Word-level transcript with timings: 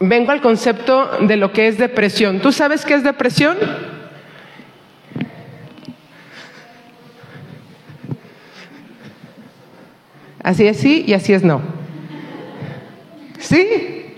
vengo 0.00 0.32
al 0.32 0.40
concepto 0.40 1.18
de 1.20 1.36
lo 1.36 1.52
que 1.52 1.68
es 1.68 1.78
depresión. 1.78 2.40
¿Tú 2.40 2.52
sabes 2.52 2.84
qué 2.84 2.94
es 2.94 3.02
depresión? 3.02 3.56
Así 10.42 10.66
es 10.66 10.76
sí 10.78 11.04
y 11.06 11.12
así 11.12 11.32
es 11.32 11.42
no. 11.42 11.60
¿Sí? 13.38 14.14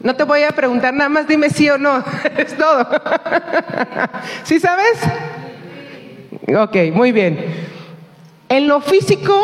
No 0.00 0.14
te 0.14 0.22
voy 0.22 0.42
a 0.42 0.52
preguntar 0.52 0.94
nada 0.94 1.08
más, 1.08 1.26
dime 1.26 1.50
sí 1.50 1.68
o 1.68 1.76
no. 1.76 2.04
es 2.36 2.56
todo. 2.56 2.88
¿Sí 4.44 4.60
sabes? 4.60 5.00
Ok, 6.56 6.76
muy 6.94 7.10
bien. 7.10 7.44
En 8.48 8.68
lo 8.68 8.80
físico, 8.80 9.34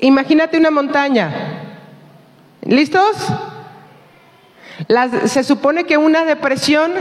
imagínate 0.00 0.56
una 0.56 0.70
montaña. 0.70 1.32
¿Listos? 2.62 3.16
Se 5.26 5.44
supone 5.44 5.84
que 5.84 5.96
una 5.96 6.24
depresión, 6.24 6.92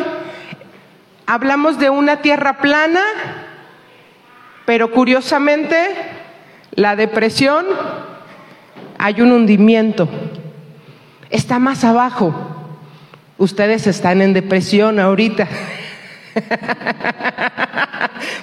hablamos 1.26 1.80
de 1.80 1.90
una 1.90 2.18
tierra 2.22 2.58
plana, 2.60 3.02
pero 4.66 4.92
curiosamente 4.92 5.76
la 6.72 6.96
depresión 6.96 7.66
hay 8.98 9.22
un 9.22 9.32
hundimiento, 9.32 10.08
está 11.30 11.60
más 11.60 11.84
abajo. 11.84 12.34
Ustedes 13.38 13.88
están 13.88 14.22
en 14.22 14.34
depresión 14.34 15.00
ahorita. 15.00 15.48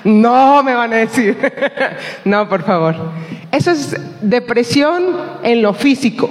No 0.04 0.62
me 0.62 0.74
van 0.74 0.92
a 0.92 0.96
decir. 0.96 1.36
No, 2.24 2.48
por 2.48 2.62
favor. 2.64 2.96
Eso 3.52 3.70
es 3.70 3.96
depresión 4.20 5.16
en 5.42 5.62
lo 5.62 5.74
físico. 5.74 6.30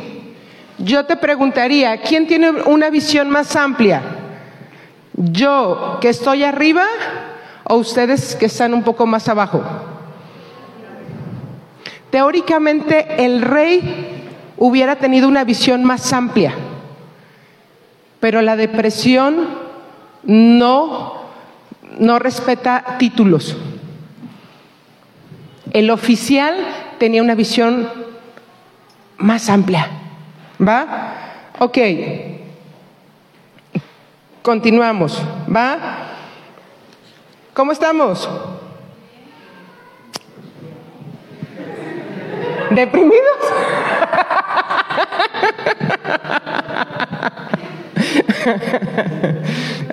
Yo 0.80 1.06
te 1.06 1.16
preguntaría, 1.16 1.98
¿quién 2.02 2.28
tiene 2.28 2.52
una 2.52 2.90
visión 2.90 3.30
más 3.30 3.56
amplia? 3.56 4.02
¿Yo 5.14 5.98
que 6.00 6.10
estoy 6.10 6.44
arriba 6.44 6.86
o 7.64 7.76
ustedes 7.78 8.36
que 8.36 8.46
están 8.46 8.76
un 8.76 8.84
poco 8.84 9.08
más 9.08 9.28
abajo? 9.28 9.64
Teóricamente 12.12 13.26
el 13.26 13.42
rey 13.42 14.24
hubiera 14.58 14.98
tenido 14.98 15.28
una 15.28 15.44
visión 15.44 15.84
más 15.84 16.14
amplia, 16.14 16.54
pero 18.20 18.44
la 18.44 18.56
depresión 18.56 19.48
no, 20.24 21.22
no 22.00 22.20
respeta 22.20 22.98
títulos. 23.00 23.58
El 25.74 25.90
oficial 25.90 26.56
tenía 27.00 27.24
una 27.24 27.36
visión 27.36 27.90
más 29.18 29.50
amplia. 29.50 29.90
¿Va? 30.60 31.54
Ok. 31.60 31.78
Continuamos. 34.42 35.22
¿Va? 35.54 35.78
¿Cómo 37.54 37.72
estamos? 37.72 38.30
¿Deprimidos? 42.72 43.38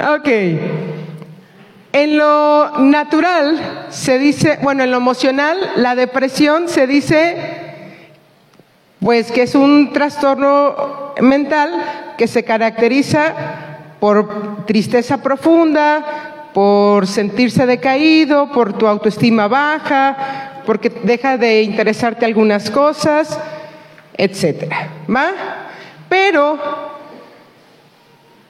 ok. 0.19 0.29
En 1.92 2.19
lo 2.19 2.73
natural 2.79 3.87
se 3.91 4.19
dice, 4.19 4.59
bueno, 4.62 4.83
en 4.83 4.91
lo 4.91 4.97
emocional, 4.97 5.59
la 5.77 5.95
depresión 5.95 6.69
se 6.69 6.87
dice 6.87 7.64
pues 9.05 9.31
que 9.31 9.43
es 9.43 9.55
un 9.55 9.93
trastorno 9.93 11.13
mental 11.21 12.15
que 12.17 12.27
se 12.27 12.43
caracteriza 12.43 13.35
por 14.01 14.65
tristeza 14.65 15.19
profunda, 15.19 16.48
por 16.55 17.07
sentirse 17.07 17.67
decaído, 17.67 18.51
por 18.51 18.73
tu 18.73 18.87
autoestima 18.87 19.47
baja, 19.47 20.63
porque 20.64 20.89
deja 20.89 21.37
de 21.37 21.63
interesarte 21.63 22.25
algunas 22.25 22.70
cosas, 22.70 23.39
etcétera. 24.17 24.89
¿Va? 25.14 25.33
Pero 26.09 26.59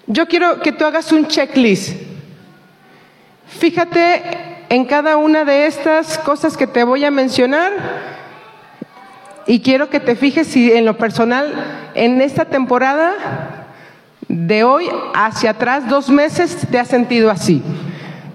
yo 0.06 0.28
quiero 0.28 0.60
que 0.60 0.70
tú 0.70 0.84
hagas 0.84 1.10
un 1.10 1.26
checklist. 1.26 2.00
Fíjate 3.48 4.22
en 4.68 4.84
cada 4.84 5.16
una 5.16 5.44
de 5.44 5.66
estas 5.66 6.16
cosas 6.18 6.56
que 6.56 6.68
te 6.68 6.84
voy 6.84 7.04
a 7.04 7.10
mencionar 7.10 7.72
y 9.46 9.60
quiero 9.60 9.90
que 9.90 10.00
te 10.00 10.16
fijes 10.16 10.46
si 10.46 10.72
en 10.72 10.84
lo 10.84 10.96
personal, 10.96 11.52
en 11.94 12.20
esta 12.20 12.46
temporada 12.46 13.66
de 14.28 14.64
hoy 14.64 14.88
hacia 15.14 15.50
atrás, 15.50 15.88
dos 15.88 16.08
meses, 16.10 16.66
te 16.70 16.78
has 16.78 16.88
sentido 16.88 17.30
así. 17.30 17.62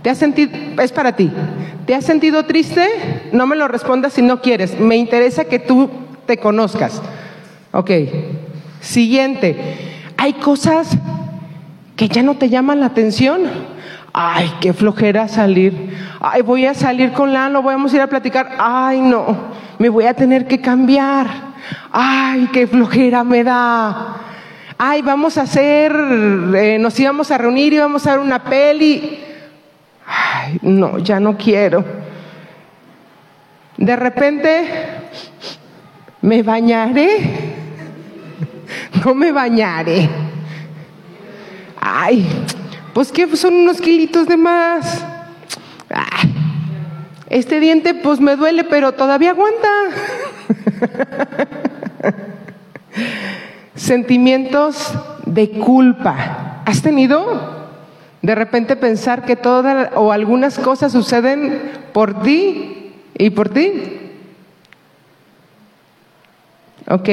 ¿Te 0.02 0.10
has 0.10 0.18
sentido, 0.18 0.52
es 0.82 0.94
para 0.94 1.16
ti, 1.16 1.30
¿te 1.86 1.94
has 1.94 2.06
sentido 2.06 2.46
triste? 2.46 2.88
No 3.34 3.46
me 3.48 3.58
lo 3.58 3.68
respondas 3.68 4.14
si 4.14 4.22
no 4.22 4.42
quieres. 4.42 4.80
Me 4.80 4.96
interesa 4.96 5.46
que 5.46 5.60
tú 5.60 5.90
te 6.26 6.38
conozcas. 6.38 7.02
Ok. 7.72 7.92
Siguiente. 8.82 9.58
Hay 10.16 10.34
cosas 10.34 10.90
que 11.96 12.08
ya 12.08 12.24
no 12.24 12.36
te 12.36 12.50
llaman 12.50 12.80
la 12.80 12.86
atención. 12.88 13.42
Ay, 14.14 14.52
qué 14.60 14.74
flojera 14.74 15.28
salir. 15.28 15.98
Ay, 16.20 16.42
voy 16.42 16.66
a 16.66 16.74
salir 16.74 17.12
con 17.14 17.32
Lano, 17.34 17.62
vamos 17.62 17.94
a 17.94 17.96
ir 17.98 18.02
a 18.02 18.08
platicar. 18.08 18.56
Ay, 18.58 19.02
no 19.02 19.60
me 19.80 19.90
voy 19.90 20.06
a 20.06 20.14
tener 20.14 20.46
que 20.46 20.62
cambiar. 20.62 21.28
Ay, 21.92 22.50
qué 22.54 22.68
flojera 22.68 23.24
me 23.24 23.44
da. 23.44 24.18
Ay, 24.78 25.02
vamos 25.02 25.38
a 25.38 25.42
hacer, 25.42 25.92
eh, 26.56 26.78
nos 26.80 27.00
íbamos 27.00 27.32
a 27.32 27.38
reunir 27.38 27.74
y 27.74 27.80
vamos 27.80 28.06
a 28.06 28.12
ver 28.12 28.20
una 28.20 28.44
peli. 28.44 29.20
Ay, 30.06 30.60
no, 30.62 31.00
ya 31.00 31.20
no 31.20 31.38
quiero. 31.38 31.84
De 33.78 33.96
repente, 33.96 34.68
¿me 36.22 36.44
bañaré? 36.44 37.58
No 39.06 39.16
me 39.16 39.32
bañaré. 39.32 40.10
Ay, 41.80 42.28
pues 43.00 43.14
que 43.14 43.34
son 43.38 43.54
unos 43.54 43.80
kilitos 43.80 44.28
de 44.28 44.36
más. 44.36 45.06
Ay, 45.90 46.36
este 47.30 47.62
diente 47.62 47.94
pues 47.94 48.20
me 48.20 48.36
duele, 48.36 48.66
pero 48.66 48.92
todavía 48.92 49.30
aguanta. 49.30 49.70
Sentimientos 53.74 54.94
de 55.26 55.50
culpa. 55.50 56.62
¿Has 56.66 56.82
tenido 56.82 57.70
de 58.22 58.36
repente 58.36 58.76
pensar 58.76 59.24
que 59.24 59.38
todas 59.38 59.92
o 59.96 60.12
algunas 60.12 60.60
cosas 60.60 60.92
suceden 60.92 61.72
por 61.94 62.22
ti 62.22 62.92
y 63.18 63.30
por 63.30 63.48
ti? 63.48 63.82
Ok, 66.90 67.10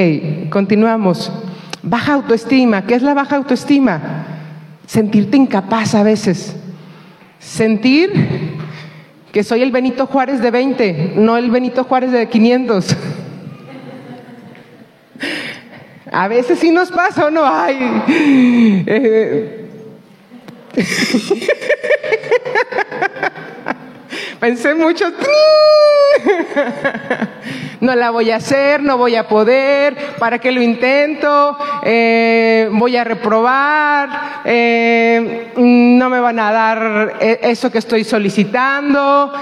continuamos. 0.51 1.31
Baja 1.85 2.15
autoestima. 2.15 2.85
¿Qué 2.87 2.97
es 2.97 3.03
la 3.03 3.15
baja 3.15 3.37
autoestima? 3.37 4.36
Sentirte 4.87 5.37
incapaz 5.37 5.95
a 5.95 6.03
veces. 6.03 6.57
Sentir 7.39 8.57
que 9.33 9.45
soy 9.45 9.63
el 9.63 9.71
Benito 9.71 10.07
Juárez 10.07 10.41
de 10.41 10.51
20, 10.51 11.13
no 11.17 11.37
el 11.37 11.51
Benito 11.51 11.85
Juárez 11.85 12.13
de 12.13 12.29
500. 12.29 12.97
A 16.11 16.29
veces 16.29 16.59
sí 16.59 16.71
nos 16.71 16.91
pasa 16.91 17.27
o 17.27 17.31
no, 17.31 17.45
ay. 17.45 17.77
Eh. 18.87 19.63
Pensé 24.41 24.75
mucho. 24.75 25.07
no 27.81 27.95
la 27.95 28.11
voy 28.11 28.31
a 28.31 28.37
hacer, 28.37 28.83
no 28.83 28.99
voy 28.99 29.17
a 29.17 29.29
poder, 29.29 29.97
¿para 30.19 30.39
qué 30.39 30.53
lo 30.53 30.61
intento? 30.61 31.57
Eh, 31.83 32.69
voy 32.73 32.97
a 32.97 33.05
reprobar, 33.05 34.43
eh, 34.45 35.53
no 35.57 36.11
me 36.11 36.21
van 36.21 36.39
a 36.39 36.53
dar 36.53 37.17
eh, 37.21 37.39
eso 37.43 37.71
que 37.71 37.79
estoy 37.79 38.05
solicitando, 38.05 39.33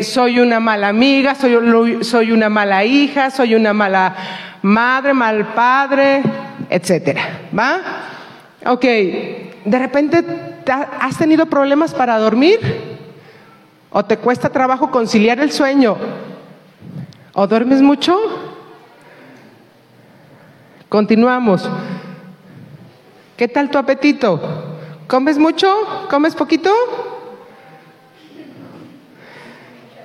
soy 0.00 0.40
una 0.40 0.60
mala 0.60 0.88
amiga, 0.88 1.34
soy, 1.34 2.04
soy 2.04 2.32
una 2.32 2.48
mala 2.48 2.84
hija, 2.84 3.30
soy 3.30 3.54
una 3.54 3.72
mala 3.72 4.14
madre, 4.62 5.14
mal 5.14 5.54
padre, 5.54 6.22
etcétera. 6.68 7.22
¿Va? 7.56 7.80
Ok, 8.66 8.82
de 8.82 9.78
repente 9.78 10.24
has 11.00 11.18
tenido 11.18 11.46
problemas 11.46 11.94
para 11.94 12.18
dormir 12.18 12.91
o 13.92 14.04
te 14.04 14.16
cuesta 14.16 14.48
trabajo 14.48 14.90
conciliar 14.90 15.38
el 15.40 15.52
sueño 15.52 15.96
¿O 17.34 17.46
duermes 17.46 17.80
mucho? 17.80 18.18
Continuamos. 20.88 21.68
¿Qué 23.38 23.48
tal 23.48 23.70
tu 23.70 23.78
apetito? 23.78 24.40
¿Comes 25.06 25.38
mucho? 25.38 26.06
¿Comes 26.10 26.34
poquito? 26.34 26.70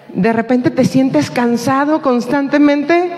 De 0.07 0.31
repente 0.31 0.71
te 0.71 0.85
sientes 0.85 1.29
cansado 1.29 2.01
constantemente. 2.01 3.11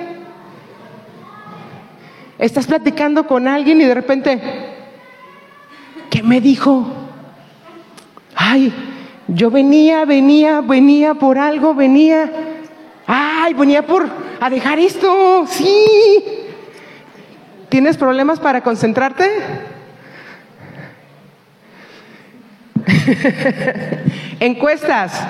Estás 2.39 2.65
platicando 2.65 3.27
con 3.27 3.47
alguien 3.47 3.79
y 3.79 3.85
de 3.85 3.93
repente, 3.93 4.41
¿qué 6.09 6.23
me 6.23 6.41
dijo? 6.41 6.87
Ay, 8.33 8.73
yo 9.33 9.51
venía, 9.51 10.05
venía, 10.05 10.61
venía 10.61 11.13
por 11.13 11.37
algo, 11.37 11.73
venía. 11.73 12.31
Ay, 13.05 13.53
venía 13.53 13.85
por 13.85 14.07
a 14.39 14.49
dejar 14.49 14.79
esto, 14.79 15.45
sí. 15.47 16.23
¿Tienes 17.69 17.97
problemas 17.97 18.39
para 18.39 18.61
concentrarte? 18.61 19.29
Encuestas. 24.39 25.21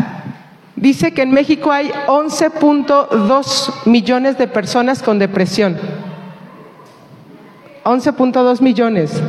Dice 0.75 1.13
que 1.13 1.23
en 1.23 1.31
México 1.31 1.71
hay 1.71 1.89
11.2 2.07 3.85
millones 3.85 4.37
de 4.37 4.47
personas 4.47 5.03
con 5.03 5.19
depresión. 5.19 5.77
11.2 7.83 8.61
millones. 8.61 9.21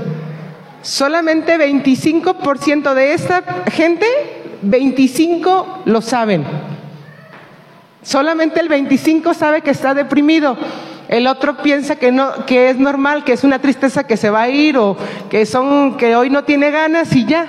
Solamente 0.82 1.58
25% 1.58 2.94
de 2.94 3.14
esta 3.14 3.42
gente, 3.72 4.06
25 4.62 5.82
lo 5.86 6.00
saben. 6.00 6.44
Solamente 8.02 8.60
el 8.60 8.68
25 8.68 9.34
sabe 9.34 9.62
que 9.62 9.70
está 9.70 9.94
deprimido. 9.94 10.56
El 11.08 11.26
otro 11.26 11.56
piensa 11.56 11.96
que 11.96 12.12
no, 12.12 12.46
que 12.46 12.70
es 12.70 12.78
normal, 12.78 13.24
que 13.24 13.32
es 13.32 13.44
una 13.44 13.58
tristeza 13.58 14.04
que 14.04 14.16
se 14.16 14.30
va 14.30 14.42
a 14.42 14.48
ir 14.48 14.78
o 14.78 14.96
que 15.28 15.44
son, 15.44 15.96
que 15.96 16.14
hoy 16.14 16.30
no 16.30 16.44
tiene 16.44 16.70
ganas 16.70 17.14
y 17.14 17.26
ya. 17.26 17.46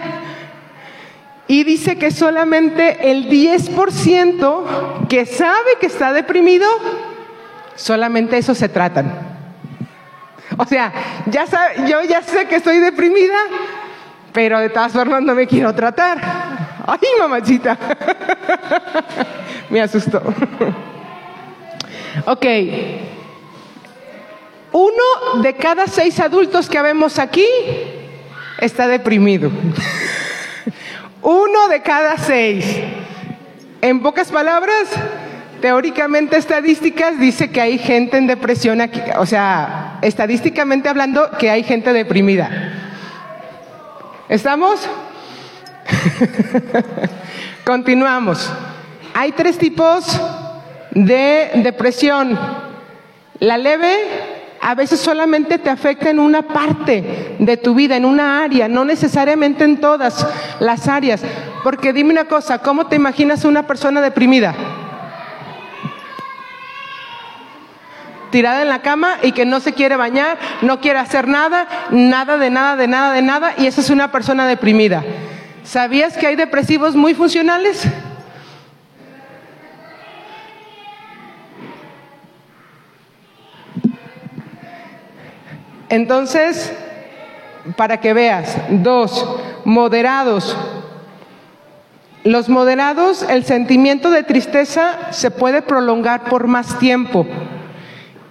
Y 1.47 1.63
dice 1.63 1.97
que 1.97 2.11
solamente 2.11 3.11
el 3.11 3.29
10% 3.29 5.07
que 5.07 5.25
sabe 5.25 5.77
que 5.79 5.85
está 5.87 6.11
deprimido, 6.11 6.67
solamente 7.75 8.37
eso 8.37 8.55
se 8.55 8.69
tratan. 8.69 9.13
O 10.57 10.65
sea, 10.65 10.91
ya 11.27 11.45
yo 11.87 12.03
ya 12.03 12.21
sé 12.21 12.47
que 12.47 12.55
estoy 12.55 12.77
deprimida, 12.77 13.37
pero 14.33 14.59
de 14.59 14.69
todas 14.69 14.91
formas 14.91 15.21
no 15.21 15.35
me 15.35 15.47
quiero 15.47 15.73
tratar. 15.75 16.50
Ay, 16.91 17.07
mamachita. 17.17 17.77
me 19.69 19.81
asustó. 19.81 20.21
ok. 22.25 22.45
Uno 24.73 25.41
de 25.41 25.53
cada 25.55 25.87
seis 25.87 26.19
adultos 26.19 26.67
que 26.67 26.81
vemos 26.81 27.17
aquí 27.17 27.45
está 28.57 28.89
deprimido. 28.89 29.49
Uno 31.21 31.69
de 31.69 31.81
cada 31.81 32.17
seis. 32.17 32.65
En 33.81 34.01
pocas 34.01 34.29
palabras, 34.29 34.89
teóricamente 35.61 36.35
estadísticas 36.35 37.17
dice 37.19 37.51
que 37.51 37.61
hay 37.61 37.77
gente 37.77 38.17
en 38.17 38.27
depresión 38.27 38.81
aquí, 38.81 39.01
o 39.17 39.25
sea, 39.25 39.97
estadísticamente 40.01 40.89
hablando 40.89 41.31
que 41.39 41.49
hay 41.49 41.63
gente 41.63 41.93
deprimida. 41.93 42.49
¿Estamos? 44.27 44.89
Continuamos. 47.65 48.51
Hay 49.13 49.31
tres 49.33 49.57
tipos 49.57 50.19
de 50.91 51.51
depresión. 51.55 52.37
La 53.39 53.57
leve, 53.57 53.93
a 54.61 54.75
veces 54.75 54.99
solamente 54.99 55.57
te 55.57 55.69
afecta 55.69 56.09
en 56.09 56.19
una 56.19 56.43
parte 56.43 57.35
de 57.39 57.57
tu 57.57 57.73
vida, 57.73 57.95
en 57.97 58.05
una 58.05 58.43
área, 58.43 58.67
no 58.67 58.85
necesariamente 58.85 59.63
en 59.63 59.79
todas 59.79 60.25
las 60.59 60.87
áreas. 60.87 61.21
Porque 61.63 61.93
dime 61.93 62.11
una 62.11 62.25
cosa, 62.25 62.59
¿cómo 62.59 62.87
te 62.87 62.95
imaginas 62.95 63.45
una 63.45 63.67
persona 63.67 64.01
deprimida? 64.01 64.55
Tirada 68.31 68.61
en 68.61 68.69
la 68.69 68.81
cama 68.81 69.17
y 69.21 69.33
que 69.33 69.45
no 69.45 69.59
se 69.59 69.73
quiere 69.73 69.97
bañar, 69.97 70.37
no 70.61 70.79
quiere 70.79 70.99
hacer 70.99 71.27
nada, 71.27 71.67
nada 71.89 72.37
de 72.37 72.49
nada, 72.49 72.77
de 72.77 72.87
nada, 72.87 73.13
de 73.13 73.21
nada, 73.21 73.53
y 73.57 73.67
esa 73.67 73.81
es 73.81 73.89
una 73.89 74.09
persona 74.11 74.47
deprimida. 74.47 75.03
¿Sabías 75.71 76.17
que 76.17 76.27
hay 76.27 76.35
depresivos 76.35 76.97
muy 76.97 77.13
funcionales? 77.13 77.83
Entonces, 85.87 86.73
para 87.77 88.01
que 88.01 88.11
veas, 88.11 88.57
dos, 88.69 89.25
moderados. 89.63 90.57
Los 92.25 92.49
moderados, 92.49 93.23
el 93.23 93.45
sentimiento 93.45 94.11
de 94.11 94.23
tristeza 94.23 95.13
se 95.13 95.31
puede 95.31 95.61
prolongar 95.61 96.25
por 96.25 96.47
más 96.47 96.79
tiempo. 96.79 97.25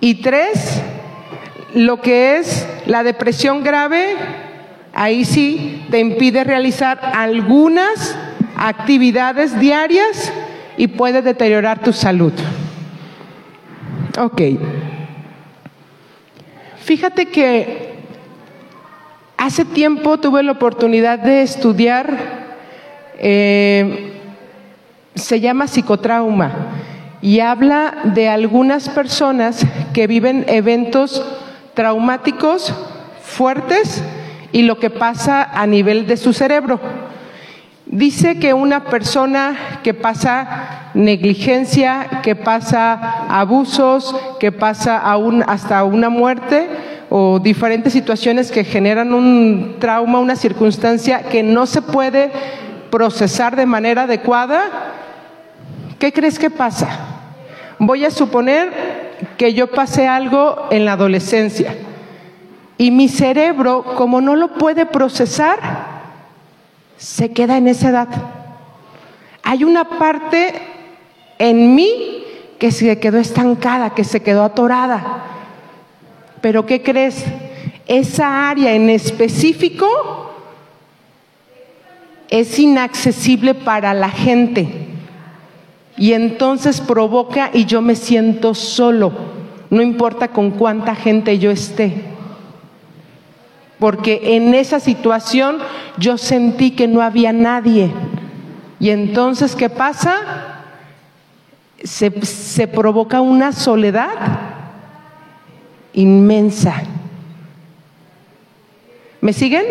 Y 0.00 0.16
tres, 0.16 0.82
lo 1.72 2.02
que 2.02 2.36
es 2.36 2.68
la 2.84 3.02
depresión 3.02 3.64
grave, 3.64 4.49
ahí 4.94 5.24
sí 5.24 5.86
te 5.90 5.98
impide 6.00 6.44
realizar 6.44 7.00
algunas 7.14 8.16
actividades 8.56 9.58
diarias 9.58 10.32
y 10.76 10.88
puede 10.88 11.22
deteriorar 11.22 11.80
tu 11.80 11.92
salud. 11.92 12.32
Ok. 14.18 14.42
Fíjate 16.82 17.26
que 17.26 17.94
hace 19.36 19.64
tiempo 19.64 20.18
tuve 20.18 20.42
la 20.42 20.52
oportunidad 20.52 21.18
de 21.18 21.42
estudiar, 21.42 22.18
eh, 23.18 24.12
se 25.14 25.40
llama 25.40 25.66
psicotrauma, 25.66 26.52
y 27.22 27.40
habla 27.40 27.94
de 28.04 28.28
algunas 28.28 28.88
personas 28.88 29.64
que 29.92 30.06
viven 30.06 30.44
eventos 30.48 31.24
traumáticos 31.74 32.74
fuertes 33.22 34.02
y 34.52 34.62
lo 34.62 34.78
que 34.78 34.90
pasa 34.90 35.42
a 35.42 35.66
nivel 35.66 36.06
de 36.06 36.16
su 36.16 36.32
cerebro. 36.32 36.80
Dice 37.86 38.38
que 38.38 38.54
una 38.54 38.84
persona 38.84 39.56
que 39.82 39.94
pasa 39.94 40.90
negligencia, 40.94 42.20
que 42.22 42.36
pasa 42.36 43.26
abusos, 43.28 44.14
que 44.38 44.52
pasa 44.52 45.02
hasta 45.46 45.82
una 45.84 46.08
muerte 46.08 46.68
o 47.10 47.40
diferentes 47.40 47.92
situaciones 47.92 48.52
que 48.52 48.62
generan 48.62 49.12
un 49.12 49.76
trauma, 49.80 50.20
una 50.20 50.36
circunstancia 50.36 51.22
que 51.24 51.42
no 51.42 51.66
se 51.66 51.82
puede 51.82 52.30
procesar 52.90 53.56
de 53.56 53.66
manera 53.66 54.04
adecuada, 54.04 54.62
¿qué 55.98 56.12
crees 56.12 56.38
que 56.38 56.50
pasa? 56.50 56.88
Voy 57.80 58.04
a 58.04 58.10
suponer 58.12 58.72
que 59.36 59.52
yo 59.52 59.66
pasé 59.68 60.06
algo 60.06 60.68
en 60.70 60.84
la 60.84 60.92
adolescencia 60.92 61.74
y 62.80 62.90
mi 62.90 63.10
cerebro, 63.10 63.84
como 63.94 64.22
no 64.22 64.36
lo 64.36 64.54
puede 64.54 64.86
procesar, 64.86 65.58
se 66.96 67.30
queda 67.30 67.58
en 67.58 67.68
esa 67.68 67.90
edad. 67.90 68.08
Hay 69.42 69.64
una 69.64 69.84
parte 69.84 70.54
en 71.38 71.74
mí 71.74 72.24
que 72.58 72.70
se 72.70 72.98
quedó 72.98 73.18
estancada, 73.18 73.90
que 73.90 74.02
se 74.02 74.22
quedó 74.22 74.44
atorada. 74.44 75.24
Pero 76.40 76.64
¿qué 76.64 76.82
crees? 76.82 77.22
Esa 77.86 78.48
área 78.48 78.72
en 78.72 78.88
específico 78.88 80.32
es 82.30 82.58
inaccesible 82.58 83.52
para 83.52 83.92
la 83.92 84.08
gente. 84.08 84.88
Y 85.98 86.14
entonces 86.14 86.80
provoca 86.80 87.50
y 87.52 87.66
yo 87.66 87.82
me 87.82 87.94
siento 87.94 88.54
solo, 88.54 89.12
no 89.68 89.82
importa 89.82 90.28
con 90.28 90.52
cuánta 90.52 90.94
gente 90.94 91.38
yo 91.38 91.50
esté. 91.50 92.18
Porque 93.80 94.36
en 94.36 94.54
esa 94.54 94.78
situación 94.78 95.58
yo 95.98 96.16
sentí 96.16 96.70
que 96.70 96.86
no 96.86 97.02
había 97.02 97.32
nadie. 97.32 97.90
Y 98.78 98.90
entonces, 98.90 99.56
¿qué 99.56 99.68
pasa? 99.68 100.60
se, 101.84 102.68
provoca 102.68 103.20
una 103.20 103.52
soledad 103.52 104.10
inmensa. 105.92 106.82
¿Me 109.20 109.32
siguen? 109.32 109.64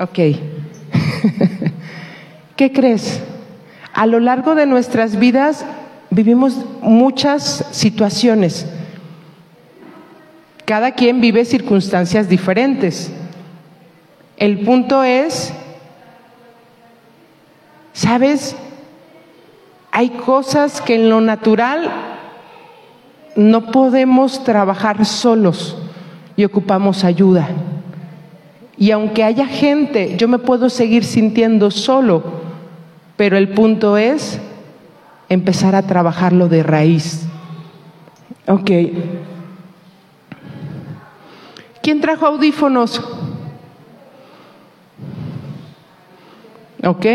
Ok. 0.00 0.12
¿Qué 2.56 2.72
crees? 2.72 3.22
A 3.92 4.06
lo 4.06 4.20
largo 4.20 4.54
de 4.54 4.66
nuestras 4.66 5.18
vidas 5.18 5.64
vivimos 6.10 6.64
muchas 6.82 7.64
situaciones. 7.70 8.66
Cada 10.66 10.92
quien 10.92 11.22
vive 11.22 11.46
circunstancias 11.46 12.28
diferentes. 12.28 13.10
El 14.36 14.60
punto 14.60 15.02
es 15.02 15.54
¿Sabes? 17.96 18.54
Hay 19.90 20.10
cosas 20.10 20.82
que 20.82 20.96
en 20.96 21.08
lo 21.08 21.22
natural 21.22 21.90
no 23.36 23.70
podemos 23.70 24.44
trabajar 24.44 25.06
solos 25.06 25.78
y 26.36 26.44
ocupamos 26.44 27.04
ayuda. 27.04 27.48
Y 28.76 28.90
aunque 28.90 29.24
haya 29.24 29.46
gente, 29.46 30.14
yo 30.18 30.28
me 30.28 30.38
puedo 30.38 30.68
seguir 30.68 31.04
sintiendo 31.04 31.70
solo, 31.70 32.22
pero 33.16 33.38
el 33.38 33.48
punto 33.48 33.96
es 33.96 34.40
empezar 35.30 35.74
a 35.74 35.86
trabajarlo 35.86 36.48
de 36.50 36.62
raíz. 36.62 37.26
Ok. 38.46 38.70
¿Quién 41.86 42.00
trajo 42.00 42.26
audífonos? 42.26 43.00
Ok. 46.82 47.06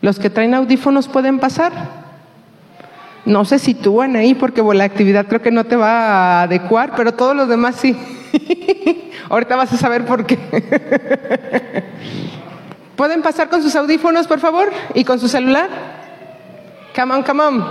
¿Los 0.00 0.18
que 0.18 0.30
traen 0.30 0.54
audífonos 0.54 1.08
pueden 1.08 1.38
pasar? 1.38 1.72
No 3.26 3.44
se 3.44 3.58
sitúan 3.58 4.16
ahí 4.16 4.34
porque 4.34 4.62
la 4.62 4.84
actividad 4.84 5.26
creo 5.26 5.42
que 5.42 5.50
no 5.50 5.64
te 5.64 5.76
va 5.76 5.90
a 5.90 6.42
adecuar, 6.44 6.94
pero 6.96 7.12
todos 7.12 7.36
los 7.36 7.50
demás 7.50 7.76
sí. 7.76 7.94
Ahorita 9.28 9.56
vas 9.56 9.74
a 9.74 9.76
saber 9.76 10.06
por 10.06 10.24
qué. 10.24 10.38
¿Pueden 12.96 13.20
pasar 13.20 13.50
con 13.50 13.60
sus 13.62 13.76
audífonos, 13.76 14.26
por 14.26 14.40
favor? 14.40 14.72
¿Y 14.94 15.04
con 15.04 15.20
su 15.20 15.28
celular? 15.28 15.68
Come 16.96 17.12
on, 17.12 17.22
come 17.22 17.42
on. 17.42 17.66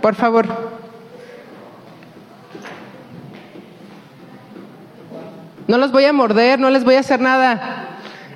Por 0.00 0.14
favor. 0.14 0.79
No 5.70 5.78
los 5.78 5.92
voy 5.92 6.04
a 6.04 6.12
morder, 6.12 6.58
no 6.58 6.68
les 6.68 6.82
voy 6.82 6.96
a 6.96 6.98
hacer 6.98 7.20
nada. 7.20 7.86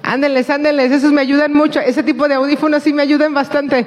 Ándenles, 0.05 0.49
ándenles, 0.51 0.93
esos 0.93 1.11
me 1.11 1.21
ayudan 1.21 1.53
mucho. 1.53 1.81
Ese 1.81 2.05
tipo 2.05 2.29
de 2.29 2.35
audífonos 2.35 2.85
sí 2.85 2.93
me 2.93 3.03
ayudan 3.03 3.35
bastante. 3.35 3.85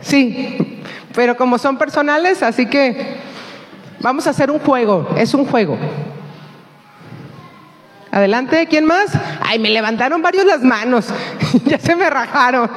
Sí, 0.00 0.82
pero 1.14 1.36
como 1.36 1.58
son 1.58 1.78
personales, 1.78 2.42
así 2.42 2.66
que 2.66 3.18
vamos 4.00 4.26
a 4.26 4.30
hacer 4.30 4.50
un 4.50 4.58
juego, 4.58 5.08
es 5.16 5.32
un 5.32 5.46
juego. 5.46 5.78
Adelante, 8.10 8.66
¿quién 8.66 8.84
más? 8.84 9.12
Ay, 9.40 9.60
me 9.60 9.70
levantaron 9.70 10.20
varios 10.20 10.44
las 10.44 10.62
manos, 10.64 11.06
ya 11.66 11.78
se 11.78 11.94
me 11.94 12.10
rajaron. 12.10 12.68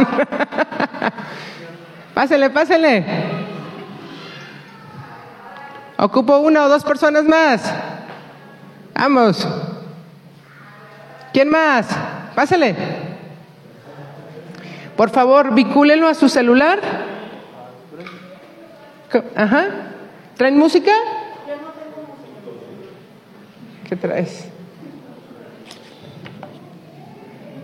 pásele, 2.14 2.52
pásele. 2.52 3.06
Ocupo 5.98 6.38
una 6.38 6.66
o 6.66 6.70
dos 6.70 6.84
personas 6.84 7.24
más. 7.24 7.74
Vamos. 8.94 9.48
¿Quién 11.34 11.50
más? 11.50 11.88
Pásale. 12.36 12.76
Por 14.98 15.10
favor, 15.12 15.54
vicúlenlo 15.54 16.08
a 16.08 16.14
su 16.14 16.28
celular. 16.28 16.80
Ajá. 19.36 19.68
¿Traen 20.36 20.58
música? 20.58 20.92
¿Qué 23.88 23.96
traes? 23.96 24.48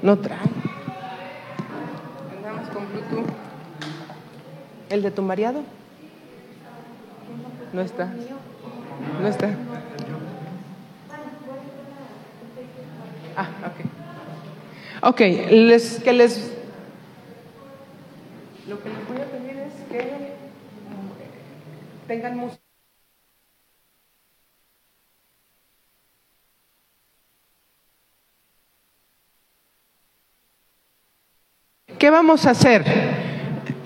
No 0.01 0.17
trae. 0.17 0.39
Andamos 2.37 2.69
con 2.69 2.87
Bluetooth. 2.89 3.33
¿El 4.89 5.01
de 5.01 5.11
tu 5.11 5.21
mareado? 5.21 5.61
No 7.73 7.81
está. 7.81 8.09
No 9.21 9.27
está. 9.27 9.49
Ah, 13.35 13.49
ok. 13.67 15.09
Ok, 15.09 15.19
les, 15.51 15.99
que 16.03 16.13
les... 16.13 16.51
Lo 18.67 18.81
que 18.81 18.89
les 18.89 19.07
voy 19.07 19.17
a 19.17 19.25
pedir 19.25 19.57
es 19.57 19.73
que 19.89 20.33
tengan 22.07 22.37
música. 22.37 22.61
¿Qué 31.99 32.09
vamos 32.09 32.45
a 32.45 32.51
hacer? 32.51 32.83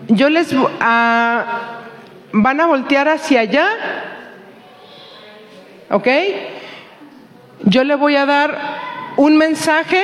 Yo 0.07 0.29
les 0.29 0.53
a, 0.79 1.81
van 2.31 2.59
a 2.59 2.65
voltear 2.65 3.07
hacia 3.07 3.41
allá, 3.41 3.67
¿ok? 5.89 6.07
Yo 7.65 7.83
le 7.83 7.95
voy 7.95 8.15
a 8.15 8.25
dar 8.25 8.78
un 9.19 9.35
mensaje. 9.35 10.01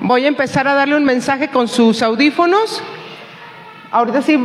Voy 0.00 0.24
a 0.24 0.28
empezar 0.28 0.66
a 0.66 0.72
darle 0.72 0.96
un 0.96 1.04
mensaje 1.04 1.48
con 1.48 1.68
sus 1.68 2.00
audífonos. 2.00 2.82
Ahorita 3.90 4.22
sí, 4.22 4.38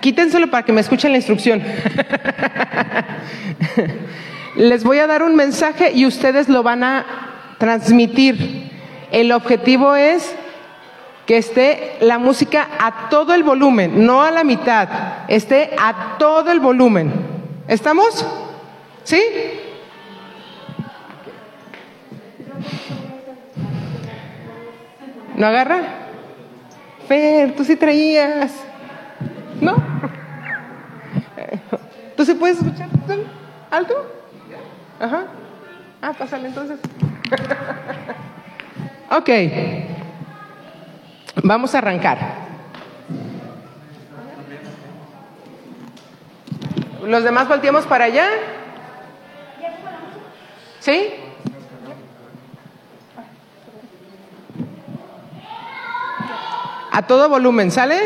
quítenselo 0.00 0.50
para 0.50 0.64
que 0.64 0.72
me 0.72 0.80
escuchen 0.80 1.12
la 1.12 1.18
instrucción. 1.18 1.62
Les 4.56 4.82
voy 4.82 4.98
a 4.98 5.06
dar 5.06 5.22
un 5.22 5.36
mensaje 5.36 5.92
y 5.92 6.06
ustedes 6.06 6.48
lo 6.48 6.64
van 6.64 6.82
a 6.82 7.06
transmitir. 7.58 8.72
El 9.12 9.30
objetivo 9.30 9.94
es 9.94 10.34
que 11.24 11.36
esté 11.36 11.98
la 12.00 12.18
música 12.18 12.66
a 12.80 13.08
todo 13.10 13.32
el 13.32 13.44
volumen, 13.44 14.04
no 14.04 14.24
a 14.24 14.32
la 14.32 14.42
mitad, 14.42 14.88
esté 15.28 15.70
a 15.78 16.16
todo 16.18 16.50
el 16.50 16.58
volumen. 16.58 17.12
¿Estamos? 17.68 18.26
¿Sí? 19.04 19.22
¿No 25.42 25.48
agarra? 25.48 25.80
Fer, 27.08 27.56
tú 27.56 27.64
sí 27.64 27.74
traías. 27.74 28.52
¿No? 29.60 29.74
¿Tú 32.16 32.24
sí 32.24 32.34
puedes 32.34 32.58
escuchar? 32.58 32.88
¿Alto? 33.68 34.06
Ajá. 35.00 35.24
Ah, 36.00 36.12
pásale 36.12 36.46
entonces. 36.46 36.78
ok. 39.10 39.30
Vamos 41.42 41.74
a 41.74 41.78
arrancar. 41.78 42.18
¿Los 47.04 47.24
demás 47.24 47.48
volteamos 47.48 47.84
para 47.86 48.04
allá? 48.04 48.28
¿Sí? 50.78 51.14
A 56.92 57.06
todo 57.06 57.30
volumen, 57.30 57.70
¿sale? 57.70 57.98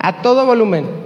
A 0.00 0.22
todo 0.22 0.46
volumen. 0.46 1.01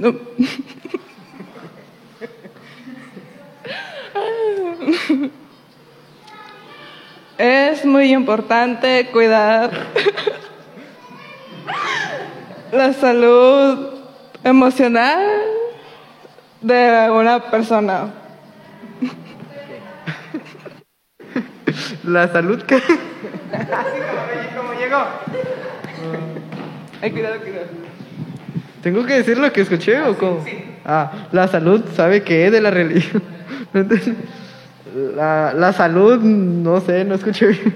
No. 0.00 0.14
Es 7.36 7.84
muy 7.86 8.12
importante 8.12 9.08
cuidar 9.12 9.70
la 12.72 12.92
salud 12.92 13.94
emocional 14.44 15.20
de 16.60 17.08
una 17.10 17.50
persona. 17.50 18.12
La 22.04 22.28
salud 22.28 22.62
que... 22.62 22.76
Así 22.76 22.84
como, 24.56 24.72
llegó. 24.74 25.04
Ay, 27.00 27.10
cuidado, 27.10 27.40
cuidado. 27.40 27.89
¿Tengo 28.82 29.04
que 29.04 29.14
decir 29.14 29.38
lo 29.38 29.52
que 29.52 29.60
escuché 29.60 30.00
o 30.02 30.16
cómo? 30.16 30.44
Ah, 30.84 31.28
la 31.32 31.48
salud, 31.48 31.82
¿sabe 31.94 32.22
qué 32.22 32.46
es 32.46 32.52
de 32.52 32.60
la 32.60 32.70
religión? 32.70 33.22
La, 35.14 35.54
la 35.54 35.72
salud, 35.72 36.18
no 36.18 36.80
sé, 36.80 37.04
no 37.04 37.14
escuché 37.14 37.46
bien. 37.46 37.74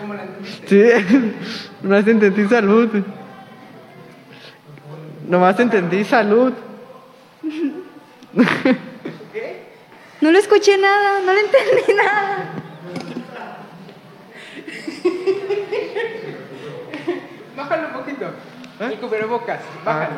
¿Cómo 0.00 0.14
la 0.14 0.22
entendiste? 0.22 1.02
Sí, 1.10 1.34
nomás 1.82 2.06
entendí 2.06 2.48
salud. 2.48 2.88
Nomás 5.28 5.60
entendí 5.60 6.02
salud. 6.04 6.54
No 10.22 10.30
le 10.30 10.38
escuché 10.38 10.78
nada, 10.78 11.20
no 11.20 11.32
le 11.34 11.40
entendí 11.40 11.92
nada. 11.96 12.54
Bájalo 17.54 17.88
un 17.88 17.92
poquito. 17.92 18.30
El 18.80 18.98
cubrebocas, 19.00 19.60
bájalo. 19.84 20.16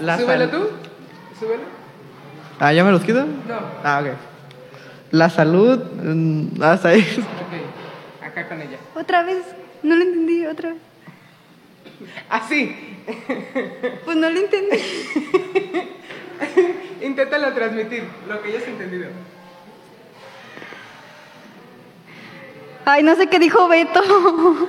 La 0.00 0.18
Súbelo 0.18 0.48
tú. 0.48 0.68
Súbelo. 1.38 1.62
Ah, 2.58 2.72
¿ya 2.72 2.82
me 2.82 2.90
los 2.90 3.02
quito? 3.02 3.24
No. 3.24 3.60
Ah, 3.84 4.00
ok. 4.02 4.16
La 5.10 5.28
salud, 5.28 5.78
mm, 6.02 6.62
hasta 6.62 6.88
ahí. 6.90 7.02
Ok. 8.22 8.26
acá 8.26 8.48
con 8.48 8.60
ella. 8.60 8.78
Otra 8.94 9.22
vez. 9.22 9.42
No 9.82 9.96
lo 9.96 10.02
entendí, 10.02 10.46
otra 10.46 10.70
vez. 10.70 10.78
Así. 12.30 12.74
Pues 14.04 14.16
no 14.16 14.30
lo 14.30 14.38
entendí. 14.38 14.78
Inténtalo 17.02 17.52
transmitir, 17.52 18.04
lo 18.28 18.40
que 18.40 18.48
hayas 18.48 18.66
entendido. 18.68 19.08
Ay, 22.84 23.02
no 23.02 23.14
sé 23.16 23.26
qué 23.28 23.38
dijo 23.38 23.68
Beto. 23.68 24.02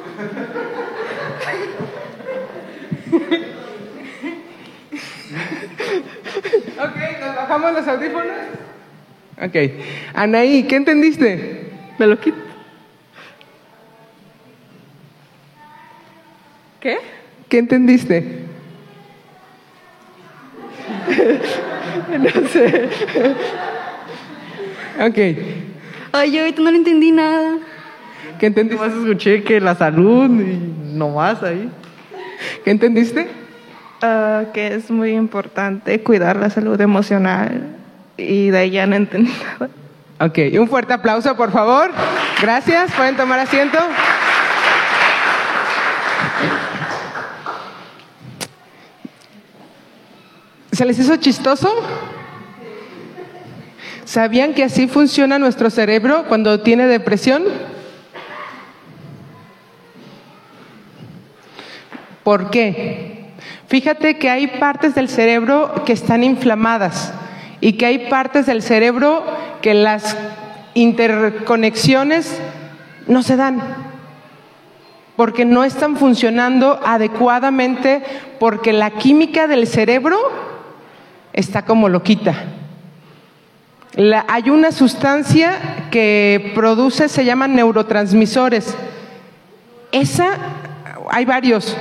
Ok, 6.79 6.95
nos 7.21 7.35
bajamos 7.35 7.73
los 7.73 7.87
audífonos. 7.87 8.31
Ok. 9.41 9.55
Anaí, 10.13 10.63
¿qué 10.63 10.75
entendiste? 10.75 11.71
Me 11.97 12.07
lo 12.07 12.19
quito. 12.19 12.37
¿Qué? 16.79 16.97
¿Qué 17.49 17.57
entendiste? 17.57 18.39
No 22.13 22.29
sé. 22.49 22.89
Ok. 24.99 25.17
Ay, 26.11 26.31
yo 26.31 26.41
ahorita 26.41 26.61
no 26.61 26.69
le 26.71 26.77
entendí 26.77 27.11
nada. 27.11 27.57
¿Qué 28.39 28.47
entendiste? 28.47 28.83
Nomás 28.83 28.97
escuché 28.99 29.43
que 29.43 29.59
la 29.59 29.73
salud 29.75 30.29
y 30.29 30.95
nomás 30.95 31.41
ahí. 31.41 31.69
¿Qué 32.63 32.71
entendiste? 32.71 33.27
Ah, 34.01 34.45
que 34.53 34.75
es 34.75 34.91
muy 34.91 35.11
importante 35.11 36.01
cuidar 36.01 36.35
la 36.35 36.49
salud 36.49 36.79
emocional 36.81 37.77
y 38.17 38.49
de 38.49 38.57
ahí 38.57 38.71
ya 38.71 38.85
no 38.85 38.95
entendí 38.95 39.31
nada. 39.59 39.69
Ok, 40.19 40.39
un 40.59 40.67
fuerte 40.67 40.93
aplauso, 40.93 41.35
por 41.35 41.51
favor. 41.51 41.91
Gracias, 42.41 42.91
pueden 42.93 43.15
tomar 43.15 43.39
asiento. 43.39 43.77
¿Se 50.71 50.85
les 50.85 50.97
hizo 50.97 51.15
chistoso? 51.17 51.71
¿Sabían 54.05 54.53
que 54.53 54.63
así 54.63 54.87
funciona 54.87 55.39
nuestro 55.39 55.69
cerebro 55.69 56.25
cuando 56.27 56.59
tiene 56.59 56.87
depresión? 56.87 57.43
¿Por 62.23 62.49
qué? 62.49 63.25
Fíjate 63.67 64.17
que 64.17 64.29
hay 64.29 64.47
partes 64.47 64.95
del 64.95 65.09
cerebro 65.09 65.83
que 65.85 65.93
están 65.93 66.23
inflamadas 66.23 67.13
y 67.59 67.73
que 67.73 67.85
hay 67.85 68.09
partes 68.09 68.45
del 68.45 68.61
cerebro 68.61 69.23
que 69.61 69.73
las 69.73 70.17
interconexiones 70.73 72.39
no 73.07 73.23
se 73.23 73.35
dan 73.35 73.61
porque 75.15 75.45
no 75.45 75.63
están 75.63 75.95
funcionando 75.97 76.79
adecuadamente 76.83 78.03
porque 78.39 78.73
la 78.73 78.91
química 78.91 79.47
del 79.47 79.67
cerebro 79.67 80.17
está 81.33 81.65
como 81.65 81.89
loquita. 81.89 82.33
Hay 84.27 84.49
una 84.49 84.71
sustancia 84.71 85.87
que 85.91 86.51
produce, 86.55 87.09
se 87.09 87.25
llaman 87.25 87.55
neurotransmisores. 87.55 88.75
Esa, 89.91 90.37
hay 91.11 91.25
varios. 91.25 91.77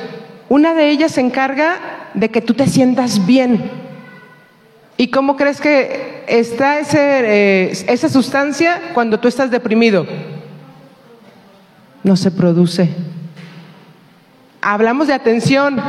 Una 0.53 0.75
de 0.75 0.91
ellas 0.91 1.13
se 1.13 1.23
encarga 1.23 1.77
de 2.13 2.31
que 2.31 2.43
tú 2.43 2.53
te 2.53 2.67
sientas 2.67 3.25
bien. 3.25 3.71
¿Y 4.99 5.09
cómo 5.09 5.35
crees 5.35 5.63
que 5.63 6.25
está 6.27 6.79
ese, 6.79 6.99
eh, 7.01 7.73
esa 7.89 8.11
sustancia 8.11 8.91
cuando 8.93 9.19
tú 9.19 9.29
estás 9.29 9.51
deprimido? 9.51 10.07
No 12.03 12.17
se 12.17 12.31
produce. 12.31 12.91
Hablamos 14.61 15.07
de 15.07 15.15
atención. 15.15 15.81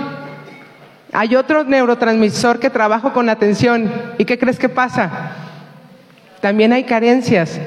Hay 1.12 1.36
otro 1.36 1.66
neurotransmisor 1.66 2.60
que 2.62 2.70
trabaja 2.70 3.12
con 3.12 3.28
atención. 3.28 3.92
¿Y 4.18 4.24
qué 4.24 4.40
crees 4.40 4.60
que 4.60 4.70
pasa? 4.70 5.34
También 6.40 6.72
hay 6.72 6.86
carencias. 6.86 7.60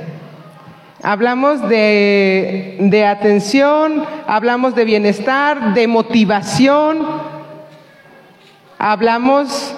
Hablamos 1.06 1.68
de, 1.68 3.06
atención, 3.08 4.04
hablamos 4.26 4.74
de 4.74 4.84
bienestar, 4.84 5.72
de 5.72 5.86
motivación, 5.86 7.06
hablamos 8.76 9.72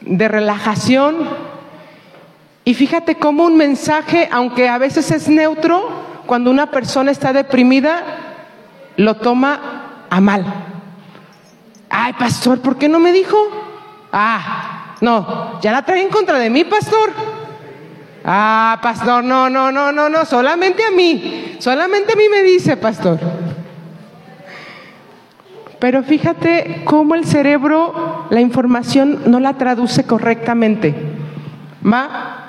de 0.00 0.26
relajación. 0.26 1.28
Y 2.64 2.74
fíjate 2.74 3.14
cómo 3.14 3.44
un 3.44 3.56
mensaje, 3.56 4.28
aunque 4.32 4.68
a 4.68 4.78
veces 4.78 5.12
es 5.12 5.28
neutro, 5.28 5.90
cuando 6.26 6.50
una 6.50 6.72
persona 6.72 7.12
está 7.12 7.32
deprimida, 7.32 8.02
lo 8.96 9.14
toma 9.14 10.06
a 10.10 10.20
mal. 10.20 10.44
Ay, 11.88 12.14
pastor, 12.14 12.58
¿por 12.62 12.78
qué 12.78 12.88
no 12.88 12.98
me 12.98 13.12
dijo? 13.12 13.36
Ah, 14.12 14.96
no, 15.02 15.60
ya 15.60 15.70
la 15.70 15.82
trae 15.82 16.02
en 16.02 16.08
contra 16.08 16.36
de 16.36 16.50
mí, 16.50 16.64
pastor. 16.64 17.37
Ah, 18.24 18.78
pastor, 18.82 19.24
no, 19.24 19.48
no, 19.48 19.70
no, 19.70 19.92
no, 19.92 20.08
no, 20.08 20.24
solamente 20.24 20.82
a 20.84 20.90
mí, 20.90 21.56
solamente 21.60 22.12
a 22.12 22.16
mí 22.16 22.24
me 22.28 22.42
dice, 22.42 22.76
pastor. 22.76 23.18
Pero 25.78 26.02
fíjate 26.02 26.82
cómo 26.84 27.14
el 27.14 27.24
cerebro 27.24 28.26
la 28.30 28.40
información 28.40 29.22
no 29.26 29.38
la 29.38 29.54
traduce 29.54 30.04
correctamente. 30.04 30.94
¿Va? 31.86 32.48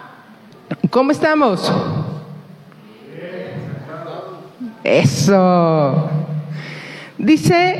¿Cómo 0.90 1.12
estamos? 1.12 1.72
Eso. 4.84 6.10
Dice, 7.20 7.78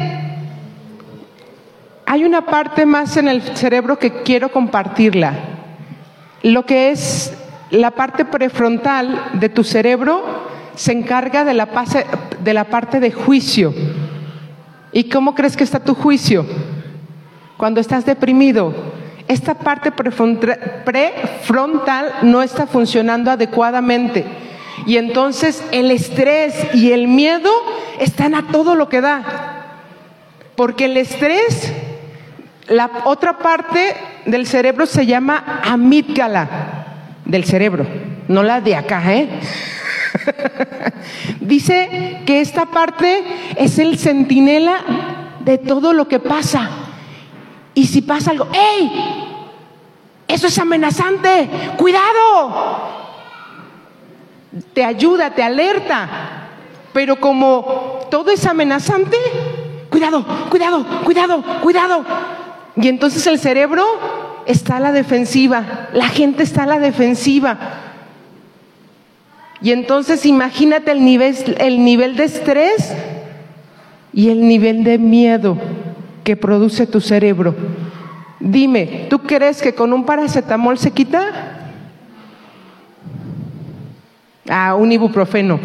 hay 2.06 2.24
una 2.24 2.46
parte 2.46 2.86
más 2.86 3.18
en 3.18 3.28
el 3.28 3.42
cerebro 3.42 3.98
que 3.98 4.22
quiero 4.22 4.52
compartirla. 4.52 5.34
Lo 6.44 6.66
que 6.66 6.92
es 6.92 7.34
la 7.72 7.92
parte 7.92 8.26
prefrontal 8.26 9.32
de 9.34 9.50
tu 9.50 9.64
cerebro 9.64 10.24
se 10.76 10.92
encarga 10.92 11.46
de 11.46 11.54
la, 11.54 11.68
parte 12.66 13.00
de 13.00 13.12
juicio. 13.12 13.74
¿Y 14.92 15.04
cómo 15.06 15.36
crees 15.36 15.56
que 15.56 15.64
está 15.64 15.80
tu 15.80 15.94
juicio? 15.94 16.46
Cuando 17.58 17.80
estás 17.82 18.06
deprimido, 18.06 18.74
esta 19.28 19.54
parte 19.56 19.92
prefrontal 19.92 22.14
no 22.24 22.42
está 22.42 22.66
funcionando 22.66 23.30
adecuadamente. 23.30 24.26
Y 24.88 24.98
entonces 24.98 25.64
el 25.72 25.92
estrés 25.92 26.56
y 26.74 26.94
el 26.94 27.08
miedo 27.08 27.52
están 28.00 28.34
a 28.34 28.48
todo 28.48 28.76
lo 28.76 28.90
que 28.90 29.02
da. 29.02 29.24
Porque 30.56 30.86
el 30.86 30.98
estrés, 30.98 31.72
la 32.68 32.90
otra 33.04 33.38
parte 33.38 33.96
del 34.26 34.48
cerebro 34.48 34.86
se 34.86 35.06
llama 35.06 35.62
amígdala 35.64 36.69
del 37.30 37.46
cerebro, 37.46 37.86
no 38.28 38.44
la 38.44 38.60
de 38.60 38.76
acá, 38.76 39.14
¿eh? 39.14 39.30
Dice 41.40 42.22
que 42.26 42.42
esta 42.42 42.66
parte 42.66 43.24
es 43.56 43.80
el 43.80 43.98
centinela 43.98 44.82
de 45.40 45.58
todo 45.58 45.94
lo 45.94 46.08
que 46.08 46.20
pasa. 46.20 46.70
Y 47.74 47.86
si 47.86 48.02
pasa 48.02 48.32
algo, 48.32 48.48
¡ey! 48.52 48.92
Eso 50.28 50.48
es 50.48 50.58
amenazante, 50.58 51.50
cuidado. 51.78 52.90
Te 54.74 54.84
ayuda, 54.84 55.34
te 55.34 55.44
alerta. 55.44 56.48
Pero 56.94 57.20
como 57.20 58.08
todo 58.10 58.32
es 58.32 58.46
amenazante, 58.46 59.18
cuidado, 59.90 60.26
cuidado, 60.50 60.86
cuidado, 61.04 61.44
cuidado. 61.62 62.06
Y 62.76 62.88
entonces 62.88 63.26
el 63.28 63.40
cerebro 63.40 63.86
está 64.46 64.78
a 64.78 64.80
la 64.80 64.92
defensiva, 64.92 65.90
la 65.94 66.08
gente 66.10 66.44
está 66.44 66.64
a 66.64 66.68
la 66.68 66.80
defensiva. 66.80 67.58
Y 69.62 69.72
entonces 69.72 70.26
imagínate 70.26 70.92
el 70.92 71.04
nivel, 71.04 71.36
el 71.60 71.84
nivel 71.84 72.16
de 72.16 72.24
estrés 72.24 72.94
y 74.14 74.30
el 74.30 74.48
nivel 74.48 74.84
de 74.84 74.98
miedo 74.98 75.58
que 76.24 76.38
produce 76.38 76.88
tu 76.88 77.02
cerebro. 77.02 77.56
Dime, 78.40 79.08
¿tú 79.10 79.20
crees 79.20 79.62
que 79.62 79.76
con 79.76 79.92
un 79.92 80.06
paracetamol 80.06 80.78
se 80.78 80.92
quita? 80.92 81.60
Ah, 84.50 84.76
un 84.76 84.92
ibuprofeno. 84.92 85.60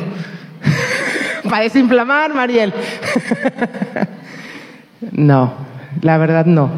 Para 1.48 1.62
desinflamar, 1.62 2.34
Mariel. 2.34 2.74
no, 5.12 5.54
la 6.00 6.18
verdad 6.18 6.46
no. 6.46 6.70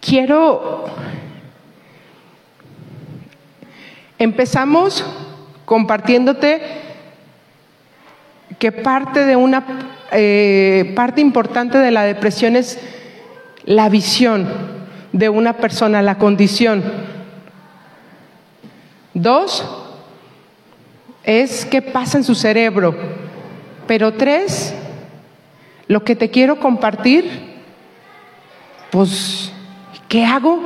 Quiero 0.00 0.86
Empezamos 4.20 5.02
compartiéndote 5.64 6.60
que 8.58 8.70
parte 8.70 9.24
de 9.24 9.34
una 9.34 9.64
eh, 10.12 10.92
parte 10.94 11.22
importante 11.22 11.78
de 11.78 11.90
la 11.90 12.02
depresión 12.02 12.54
es 12.54 12.78
la 13.64 13.88
visión 13.88 14.46
de 15.14 15.30
una 15.30 15.54
persona, 15.54 16.02
la 16.02 16.18
condición. 16.18 16.82
Dos, 19.14 19.64
es 21.24 21.64
qué 21.64 21.80
pasa 21.80 22.18
en 22.18 22.24
su 22.24 22.34
cerebro. 22.34 22.94
Pero 23.86 24.12
tres, 24.12 24.74
lo 25.86 26.04
que 26.04 26.14
te 26.14 26.28
quiero 26.28 26.60
compartir, 26.60 27.54
pues, 28.90 29.50
¿qué 30.10 30.26
hago? 30.26 30.58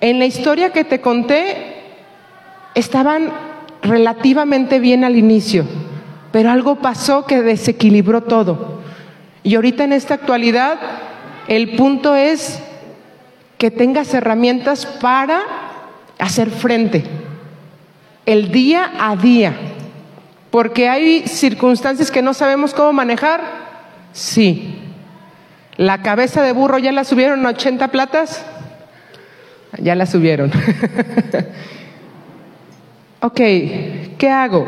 En 0.00 0.18
la 0.18 0.26
historia 0.26 0.72
que 0.72 0.82
te 0.82 1.00
conté, 1.00 1.76
estaban 2.74 3.30
relativamente 3.80 4.80
bien 4.80 5.04
al 5.04 5.16
inicio, 5.16 5.64
pero 6.32 6.50
algo 6.50 6.80
pasó 6.80 7.24
que 7.24 7.40
desequilibró 7.40 8.24
todo. 8.24 8.80
Y 9.44 9.54
ahorita 9.54 9.84
en 9.84 9.92
esta 9.92 10.14
actualidad, 10.14 10.80
el 11.46 11.76
punto 11.76 12.16
es 12.16 12.60
que 13.56 13.70
tengas 13.70 14.12
herramientas 14.14 14.84
para 14.84 15.42
hacer 16.18 16.50
frente 16.50 17.04
el 18.26 18.50
día 18.50 18.92
a 18.98 19.14
día. 19.14 19.54
Porque 20.50 20.88
hay 20.88 21.28
circunstancias 21.28 22.10
que 22.10 22.20
no 22.20 22.34
sabemos 22.34 22.74
cómo 22.74 22.92
manejar. 22.92 23.40
Sí. 24.12 24.81
La 25.76 26.02
cabeza 26.02 26.42
de 26.42 26.52
burro 26.52 26.78
ya 26.78 26.92
la 26.92 27.04
subieron 27.04 27.44
a 27.46 27.50
80 27.50 27.88
platas. 27.88 28.44
Ya 29.78 29.94
la 29.94 30.06
subieron. 30.06 30.50
ok, 33.20 33.40
¿qué 34.18 34.30
hago? 34.30 34.66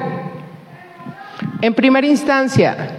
En 1.60 1.74
primera 1.74 2.06
instancia, 2.06 2.90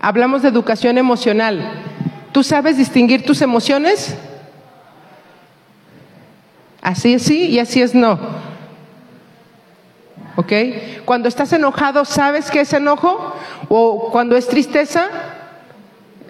hablamos 0.00 0.42
de 0.42 0.48
educación 0.48 0.98
emocional. 0.98 1.84
¿Tú 2.32 2.44
sabes 2.44 2.76
distinguir 2.76 3.24
tus 3.24 3.42
emociones? 3.42 4.16
Así 6.80 7.14
es 7.14 7.22
sí 7.22 7.46
y 7.46 7.58
así 7.58 7.82
es 7.82 7.94
no. 7.94 8.18
¿Ok? 10.36 10.52
Cuando 11.04 11.28
estás 11.28 11.52
enojado, 11.52 12.04
¿sabes 12.04 12.50
qué 12.50 12.60
es 12.60 12.72
enojo? 12.72 13.34
O 13.68 14.10
cuando 14.12 14.36
es 14.36 14.46
tristeza, 14.46 15.08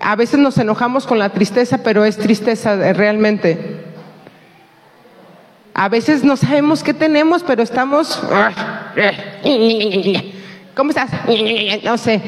a 0.01 0.17
veces 0.17 0.39
nos 0.39 0.59
enojamos 0.59 1.07
con 1.07 1.19
la 1.19 1.31
tristeza, 1.31 1.79
pero 1.79 2.05
es 2.05 2.17
tristeza 2.17 2.77
realmente. 2.93 3.85
A 5.75 5.89
veces 5.89 6.25
no 6.25 6.37
sabemos 6.37 6.83
qué 6.83 6.95
tenemos, 6.95 7.43
pero 7.43 7.63
estamos... 7.63 8.21
¿Cómo 10.75 10.91
estás? 10.91 11.11
No 11.85 11.99
sé. 11.99 12.21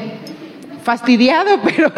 Fastidiado, 0.83 1.59
pero 1.63 1.91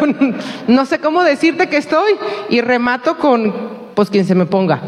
no 0.66 0.84
sé 0.84 0.98
cómo 0.98 1.22
decirte 1.22 1.68
que 1.68 1.76
estoy. 1.76 2.12
Y 2.48 2.60
remato 2.60 3.18
con, 3.18 3.54
pues 3.94 4.10
quien 4.10 4.24
se 4.24 4.34
me 4.34 4.46
ponga. 4.46 4.80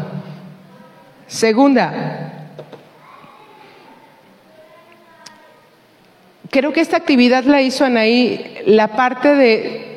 Segunda, 1.27 2.49
creo 6.49 6.73
que 6.73 6.81
esta 6.81 6.97
actividad 6.97 7.43
la 7.43 7.61
hizo 7.61 7.85
Anaí, 7.85 8.63
la 8.65 8.89
parte 8.95 9.35
de 9.35 9.96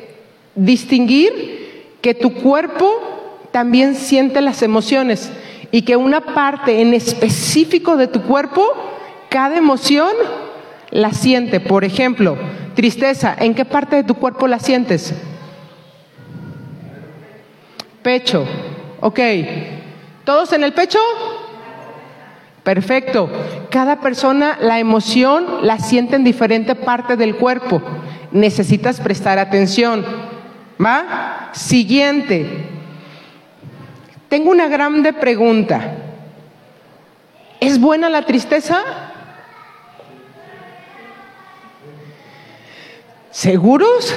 distinguir 0.55 1.97
que 2.01 2.13
tu 2.13 2.33
cuerpo 2.33 2.89
también 3.51 3.95
siente 3.95 4.41
las 4.41 4.61
emociones 4.61 5.31
y 5.71 5.83
que 5.83 5.95
una 5.95 6.21
parte 6.21 6.81
en 6.81 6.93
específico 6.93 7.97
de 7.97 8.07
tu 8.07 8.21
cuerpo, 8.23 8.65
cada 9.29 9.57
emoción 9.57 10.11
la 10.89 11.13
siente. 11.13 11.59
Por 11.59 11.83
ejemplo, 11.83 12.37
tristeza, 12.75 13.35
¿en 13.39 13.53
qué 13.53 13.65
parte 13.65 13.95
de 13.95 14.03
tu 14.03 14.15
cuerpo 14.15 14.47
la 14.47 14.59
sientes? 14.59 15.13
Pecho, 18.03 18.45
ok. 18.99 19.19
¿Todos 20.25 20.53
en 20.53 20.63
el 20.63 20.73
pecho? 20.73 20.99
Perfecto. 22.63 23.29
Cada 23.69 24.01
persona 24.01 24.57
la 24.61 24.79
emoción 24.79 25.65
la 25.65 25.79
siente 25.79 26.15
en 26.15 26.23
diferente 26.23 26.75
parte 26.75 27.15
del 27.15 27.35
cuerpo. 27.35 27.81
Necesitas 28.31 28.99
prestar 28.99 29.39
atención. 29.39 30.05
¿Va? 30.83 31.49
Siguiente. 31.53 32.67
Tengo 34.29 34.49
una 34.49 34.67
grande 34.67 35.13
pregunta. 35.13 35.95
¿Es 37.59 37.79
buena 37.79 38.09
la 38.09 38.25
tristeza? 38.25 38.81
¿Seguros? 43.29 44.15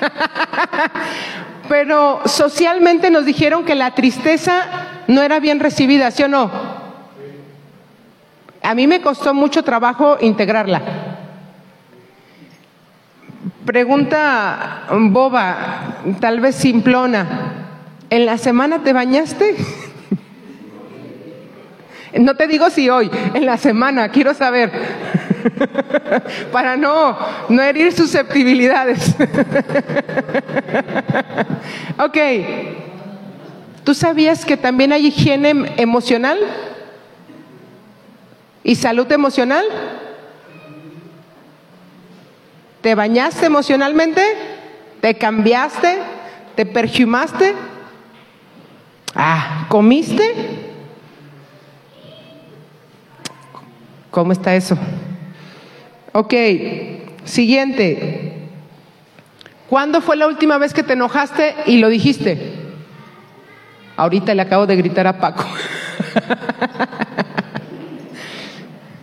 Pero 1.68 2.20
socialmente 2.26 3.10
nos 3.10 3.24
dijeron 3.24 3.64
que 3.64 3.74
la 3.74 3.94
tristeza 3.94 4.66
no 5.06 5.22
era 5.22 5.40
bien 5.40 5.60
recibida, 5.60 6.10
¿sí 6.10 6.22
o 6.22 6.28
no? 6.28 6.50
A 8.62 8.74
mí 8.74 8.86
me 8.86 9.00
costó 9.00 9.34
mucho 9.34 9.62
trabajo 9.62 10.18
integrarla. 10.20 11.03
Pregunta 13.64 14.86
boba, 14.90 16.02
tal 16.20 16.40
vez 16.40 16.54
simplona. 16.54 17.26
¿En 18.10 18.26
la 18.26 18.36
semana 18.36 18.82
te 18.82 18.92
bañaste? 18.92 19.56
No 22.18 22.36
te 22.36 22.46
digo 22.46 22.68
si 22.70 22.88
hoy, 22.90 23.10
en 23.32 23.46
la 23.46 23.56
semana, 23.56 24.10
quiero 24.10 24.34
saber. 24.34 24.70
Para 26.52 26.76
no, 26.76 27.16
no 27.48 27.62
herir 27.62 27.92
susceptibilidades. 27.92 29.16
ok. 31.98 32.18
¿Tú 33.82 33.94
sabías 33.94 34.44
que 34.44 34.56
también 34.56 34.92
hay 34.92 35.06
higiene 35.06 35.72
emocional? 35.76 36.38
¿Y 38.62 38.76
salud 38.76 39.10
emocional? 39.10 39.64
¿Te 42.84 42.94
bañaste 42.94 43.46
emocionalmente? 43.46 44.20
¿Te 45.00 45.14
cambiaste? 45.14 46.00
¿Te 46.54 46.66
perfumaste? 46.66 47.54
Ah, 49.14 49.64
¿comiste? 49.70 50.22
¿Cómo 54.10 54.32
está 54.32 54.54
eso? 54.54 54.76
Ok, 56.12 56.34
siguiente. 57.24 58.50
¿Cuándo 59.70 60.02
fue 60.02 60.16
la 60.16 60.26
última 60.26 60.58
vez 60.58 60.74
que 60.74 60.82
te 60.82 60.92
enojaste 60.92 61.54
y 61.64 61.78
lo 61.78 61.88
dijiste? 61.88 62.52
Ahorita 63.96 64.34
le 64.34 64.42
acabo 64.42 64.66
de 64.66 64.76
gritar 64.76 65.06
a 65.06 65.18
Paco. 65.18 65.46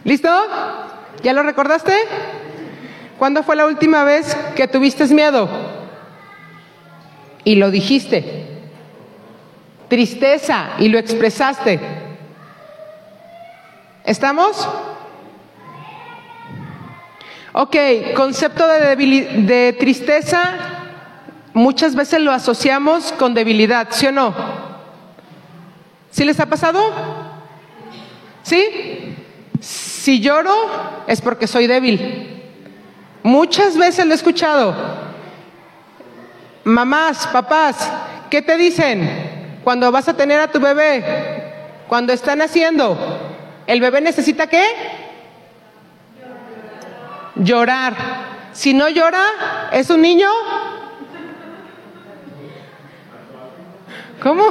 ¿Listo? 0.03 0.29
¿Ya 1.23 1.33
lo 1.33 1.41
recordaste? 1.41 1.93
¿Cuándo 3.21 3.43
fue 3.43 3.55
la 3.55 3.67
última 3.67 4.03
vez 4.03 4.35
que 4.55 4.67
tuviste 4.67 5.05
miedo? 5.13 5.47
Y 7.43 7.53
lo 7.53 7.69
dijiste. 7.69 8.47
Tristeza 9.89 10.71
y 10.79 10.89
lo 10.89 10.97
expresaste. 10.97 11.79
¿Estamos? 14.03 14.67
Ok, 17.53 17.75
concepto 18.15 18.67
de, 18.67 18.95
de 18.95 19.73
tristeza 19.73 20.55
muchas 21.53 21.93
veces 21.93 22.21
lo 22.21 22.31
asociamos 22.31 23.11
con 23.11 23.35
debilidad, 23.35 23.89
¿sí 23.91 24.07
o 24.07 24.11
no? 24.11 24.33
¿Sí 26.09 26.25
les 26.25 26.39
ha 26.39 26.47
pasado? 26.47 26.81
¿Sí? 28.41 29.15
Si 29.59 30.21
lloro 30.21 30.55
es 31.05 31.21
porque 31.21 31.45
soy 31.45 31.67
débil. 31.67 32.30
Muchas 33.23 33.77
veces 33.77 34.05
lo 34.05 34.11
he 34.11 34.15
escuchado. 34.15 34.75
Mamás, 36.63 37.27
papás, 37.27 37.91
¿qué 38.29 38.41
te 38.41 38.57
dicen 38.57 39.59
cuando 39.63 39.91
vas 39.91 40.07
a 40.07 40.15
tener 40.15 40.39
a 40.39 40.51
tu 40.51 40.59
bebé? 40.59 41.83
Cuando 41.87 42.13
están 42.13 42.41
haciendo, 42.41 42.97
¿el 43.67 43.81
bebé 43.81 44.01
necesita 44.01 44.47
qué? 44.47 44.63
llorar. 47.35 47.95
Si 48.53 48.73
no 48.73 48.89
llora, 48.89 49.23
¿es 49.71 49.89
un 49.89 50.01
niño? 50.01 50.29
¿Cómo? 54.21 54.45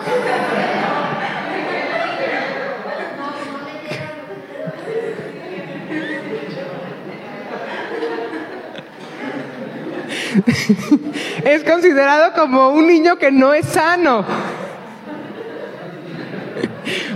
es 11.45 11.65
considerado 11.65 12.33
como 12.35 12.71
un 12.71 12.87
niño 12.87 13.17
que 13.17 13.31
no 13.31 13.53
es 13.53 13.67
sano. 13.67 14.25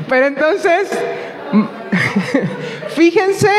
Pero 0.08 0.26
entonces, 0.26 0.90
fíjense 2.96 3.50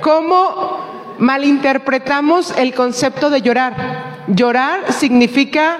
cómo 0.00 1.14
malinterpretamos 1.18 2.56
el 2.56 2.74
concepto 2.74 3.30
de 3.30 3.42
llorar. 3.42 4.24
Llorar 4.28 4.92
significa 4.92 5.78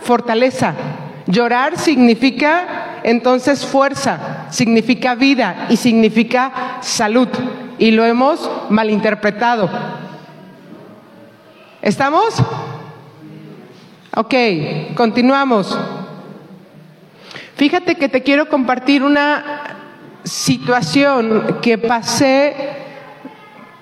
fortaleza. 0.00 0.74
Llorar 1.26 1.76
significa 1.78 3.00
entonces 3.02 3.64
fuerza. 3.66 4.46
significa 4.50 5.14
vida 5.14 5.66
y 5.68 5.76
significa 5.76 6.78
salud. 6.80 7.28
Y 7.78 7.90
lo 7.90 8.04
hemos 8.04 8.50
malinterpretado. 8.70 9.68
¿Estamos? 11.82 12.34
Ok, 14.20 14.34
continuamos. 14.96 15.78
Fíjate 17.54 17.94
que 17.94 18.08
te 18.08 18.24
quiero 18.24 18.48
compartir 18.48 19.04
una 19.04 19.76
situación 20.24 21.58
que 21.62 21.78
pasé 21.78 22.52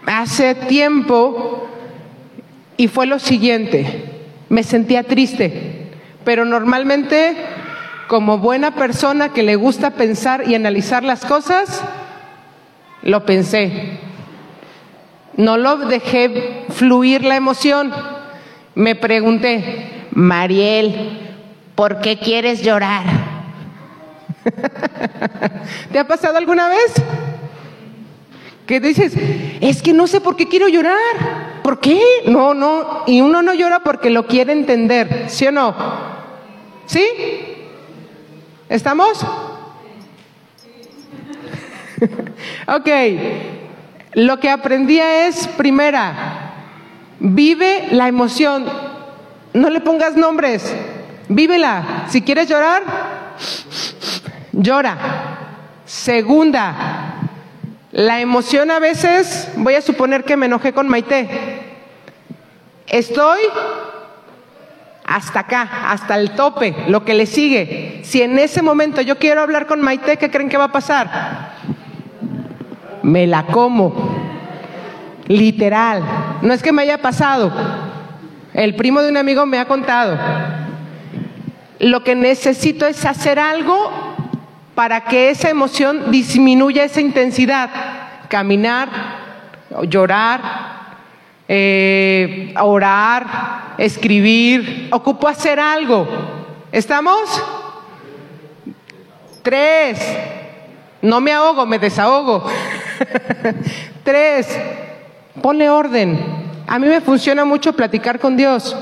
hace 0.05 0.55
tiempo 0.55 1.67
y 2.77 2.89
fue 2.89 3.07
lo 3.07 3.19
siguiente. 3.19 4.27
Me 4.51 4.63
sentía 4.63 5.05
triste, 5.05 5.93
pero 6.23 6.45
normalmente 6.45 7.35
como 8.07 8.37
buena 8.37 8.75
persona 8.75 9.33
que 9.33 9.43
le 9.43 9.57
gusta 9.57 9.93
pensar 9.93 10.47
y 10.47 10.55
analizar 10.55 11.03
las 11.03 11.25
cosas, 11.25 11.83
lo 13.01 13.25
pensé. 13.25 14.01
No 15.39 15.57
lo 15.57 15.79
dejé 15.79 16.67
fluir 16.69 17.25
la 17.25 17.37
emoción. 17.37 17.91
Me 18.75 18.95
pregunté, 18.95 19.96
Mariel, 20.17 21.21
¿por 21.75 22.01
qué 22.01 22.19
quieres 22.19 22.63
llorar? 22.63 23.03
¿Te 25.93 25.99
ha 25.99 26.09
pasado 26.09 26.39
alguna 26.39 26.71
vez? 26.71 26.95
Que 28.67 28.81
dices, 28.81 29.13
es 29.61 29.83
que 29.83 29.93
no 29.93 30.07
sé 30.07 30.23
por 30.23 30.35
qué 30.35 30.49
quiero 30.49 30.69
llorar. 30.69 30.97
¿Por 31.63 31.81
qué? 31.81 32.01
No, 32.25 32.55
no. 32.55 33.03
Y 33.07 33.21
uno 33.21 33.43
no 33.43 33.53
llora 33.53 33.81
porque 33.81 34.09
lo 34.09 34.27
quiere 34.27 34.55
entender, 34.55 35.27
¿sí 35.29 35.49
o 35.49 35.53
no? 35.53 35.75
¿Sí? 36.87 37.07
¿Estamos? 38.71 39.19
ok. 42.69 42.89
Lo 44.15 44.41
que 44.41 44.49
aprendía 44.49 45.29
es, 45.29 45.47
primera, 45.47 46.55
vive 47.21 47.89
la 47.91 48.09
emoción. 48.09 48.86
No 49.57 49.71
le 49.71 49.81
pongas 49.81 50.17
nombres. 50.17 50.77
Vívela. 51.29 52.05
Si 52.09 52.21
quieres 52.21 52.47
llorar, 52.47 52.83
llora. 54.53 54.99
Segunda, 55.87 56.75
la 57.91 58.21
emoción 58.21 58.71
a 58.71 58.79
veces, 58.81 59.49
voy 59.57 59.75
a 59.75 59.81
suponer 59.81 60.25
que 60.25 60.37
me 60.37 60.45
enojé 60.45 60.75
con 60.75 60.89
Maite. 60.89 61.31
Estoy 62.87 63.41
hasta 65.07 65.41
acá, 65.41 65.91
hasta 65.91 66.17
el 66.17 66.33
tope, 66.33 66.77
lo 66.89 67.07
que 67.07 67.15
le 67.15 67.25
sigue. 67.25 68.03
Si 68.05 68.21
en 68.21 68.39
ese 68.39 68.61
momento 68.61 69.01
yo 69.01 69.17
quiero 69.17 69.41
hablar 69.41 69.67
con 69.67 69.81
Maite, 69.81 70.19
¿qué 70.19 70.31
creen 70.31 70.51
que 70.51 70.59
va 70.59 70.65
a 70.65 70.73
pasar? 70.73 71.55
Me 73.03 73.27
la 73.27 73.47
como. 73.47 73.95
Literal. 75.29 76.03
No 76.43 76.53
es 76.53 76.63
que 76.63 76.73
me 76.73 76.83
haya 76.83 76.99
pasado. 76.99 77.96
El 78.57 78.75
primo 78.75 79.03
de 79.03 79.11
un 79.11 79.19
amigo 79.19 79.45
me 79.45 79.59
ha 79.59 79.67
contado. 79.67 80.19
Lo 81.79 82.03
que 82.03 82.15
necesito 82.15 82.87
es 82.87 83.05
hacer 83.05 83.39
algo 83.39 83.91
para 84.75 85.03
que 85.05 85.29
esa 85.29 85.51
emoción 85.51 86.11
disminuya 86.11 86.85
esa 86.85 87.03
intensidad. 87.03 87.69
Caminar, 88.31 88.89
llorar, 89.83 90.41
eh, 91.47 92.55
orar, 92.59 93.75
escribir. 93.77 94.89
Ocupo 94.91 95.29
hacer 95.29 95.61
algo. 95.61 96.09
¿Estamos? 96.73 97.29
Tres. 99.43 100.01
No 101.03 101.21
me 101.21 101.35
ahogo, 101.35 101.67
me 101.67 101.79
desahogo. 101.79 102.43
Tres. 104.03 104.59
Ponle 105.43 105.69
orden. 105.69 106.36
A 106.67 106.79
mí 106.79 106.89
me 106.89 107.01
funciona 107.01 107.45
mucho 107.45 107.73
platicar 107.75 108.19
con 108.19 108.37
Dios. 108.37 108.77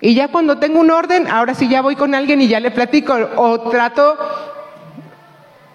Y 0.00 0.14
ya 0.14 0.28
cuando 0.28 0.58
tengo 0.58 0.80
un 0.80 0.90
orden, 0.90 1.28
ahora 1.28 1.54
sí 1.54 1.68
ya 1.68 1.82
voy 1.82 1.96
con 1.96 2.14
alguien 2.14 2.40
y 2.40 2.48
ya 2.48 2.60
le 2.60 2.70
platico 2.70 3.14
o 3.36 3.60
trato 3.70 4.16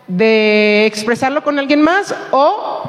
de 0.08 0.86
expresarlo 0.86 1.44
con 1.44 1.60
alguien 1.60 1.82
más 1.82 2.16
o 2.32 2.84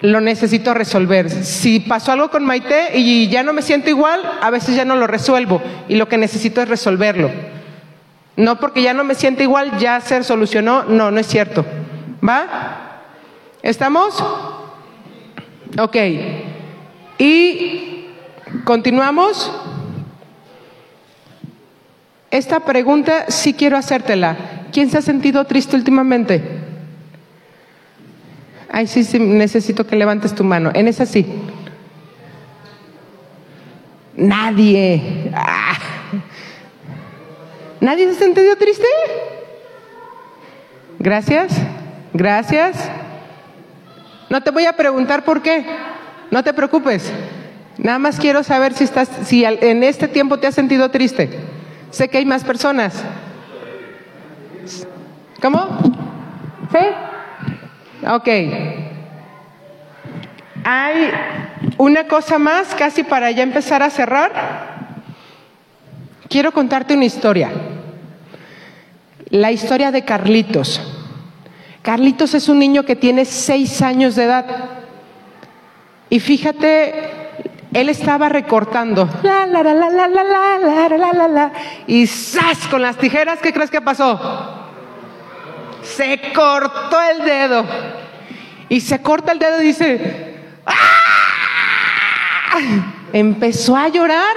lo 0.00 0.20
necesito 0.20 0.74
resolver. 0.74 1.30
Si 1.30 1.80
pasó 1.80 2.12
algo 2.12 2.30
con 2.30 2.44
Maite 2.44 2.98
y 2.98 3.28
ya 3.28 3.42
no 3.42 3.52
me 3.52 3.62
siento 3.62 3.90
igual, 3.90 4.20
a 4.40 4.50
veces 4.50 4.76
ya 4.76 4.84
no 4.84 4.96
lo 4.96 5.06
resuelvo 5.06 5.62
y 5.88 5.96
lo 5.96 6.08
que 6.08 6.18
necesito 6.18 6.60
es 6.62 6.68
resolverlo. 6.68 7.30
No 8.36 8.58
porque 8.58 8.82
ya 8.82 8.94
no 8.94 9.04
me 9.04 9.14
siento 9.14 9.42
igual, 9.42 9.78
ya 9.78 10.00
se 10.00 10.22
solucionó, 10.24 10.84
no, 10.84 11.10
no 11.10 11.20
es 11.20 11.26
cierto. 11.26 11.64
¿Va? 12.26 13.00
¿Estamos? 13.62 14.22
Ok. 15.78 15.96
Y 17.18 18.06
continuamos. 18.64 19.52
Esta 22.30 22.60
pregunta 22.60 23.26
sí 23.28 23.54
quiero 23.54 23.76
hacértela. 23.76 24.36
¿Quién 24.72 24.90
se 24.90 24.98
ha 24.98 25.02
sentido 25.02 25.44
triste 25.44 25.76
últimamente? 25.76 26.42
Ay, 28.68 28.88
sí, 28.88 29.04
sí, 29.04 29.20
necesito 29.20 29.86
que 29.86 29.94
levantes 29.94 30.34
tu 30.34 30.42
mano. 30.42 30.72
En 30.74 30.88
esa 30.88 31.06
sí. 31.06 31.24
Nadie. 34.16 35.30
Ah. 35.32 35.78
¿Nadie 37.80 38.06
se 38.06 38.16
ha 38.16 38.18
sentido 38.18 38.56
triste? 38.56 38.86
Gracias. 40.98 41.52
Gracias. 42.12 42.90
No 44.28 44.42
te 44.42 44.50
voy 44.50 44.66
a 44.66 44.72
preguntar 44.72 45.24
por 45.24 45.40
qué. 45.40 45.64
No 46.34 46.42
te 46.42 46.52
preocupes. 46.52 47.12
Nada 47.78 48.00
más 48.00 48.18
quiero 48.18 48.42
saber 48.42 48.72
si 48.74 48.82
estás, 48.82 49.08
si 49.22 49.44
en 49.44 49.84
este 49.84 50.08
tiempo 50.08 50.36
te 50.40 50.48
has 50.48 50.54
sentido 50.56 50.90
triste. 50.90 51.30
Sé 51.92 52.08
que 52.08 52.18
hay 52.18 52.24
más 52.24 52.42
personas. 52.42 53.04
¿Cómo? 55.40 55.78
¿Sí? 56.72 58.04
Ok. 58.08 58.28
Hay 60.64 61.12
una 61.78 62.08
cosa 62.08 62.40
más, 62.40 62.74
casi 62.74 63.04
para 63.04 63.30
ya 63.30 63.44
empezar 63.44 63.84
a 63.84 63.90
cerrar. 63.90 64.32
Quiero 66.28 66.50
contarte 66.50 66.96
una 66.96 67.04
historia. 67.04 67.52
La 69.30 69.52
historia 69.52 69.92
de 69.92 70.04
Carlitos. 70.04 70.82
Carlitos 71.82 72.34
es 72.34 72.48
un 72.48 72.58
niño 72.58 72.82
que 72.82 72.96
tiene 72.96 73.24
seis 73.24 73.80
años 73.82 74.16
de 74.16 74.24
edad. 74.24 74.73
Y 76.14 76.20
fíjate, 76.20 77.10
él 77.72 77.88
estaba 77.88 78.28
recortando. 78.28 79.08
La, 79.24 79.46
la, 79.46 79.64
la, 79.64 79.74
la, 79.74 79.90
la, 79.90 80.06
la, 80.06 80.22
la, 80.22 80.58
la, 80.88 81.12
la, 81.12 81.28
la, 81.28 81.52
Y 81.88 82.06
¡zas! 82.06 82.68
Con 82.68 82.82
las 82.82 82.96
tijeras, 82.98 83.40
¿qué 83.40 83.52
crees 83.52 83.68
que 83.68 83.80
pasó? 83.80 84.20
Se 85.82 86.20
cortó 86.32 87.02
el 87.02 87.24
dedo. 87.24 87.64
Y 88.68 88.80
se 88.80 89.02
corta 89.02 89.32
el 89.32 89.40
dedo 89.40 89.60
y 89.60 89.64
dice, 89.64 90.36
¡Ah! 90.64 92.60
Empezó 93.12 93.76
a 93.76 93.88
llorar 93.88 94.36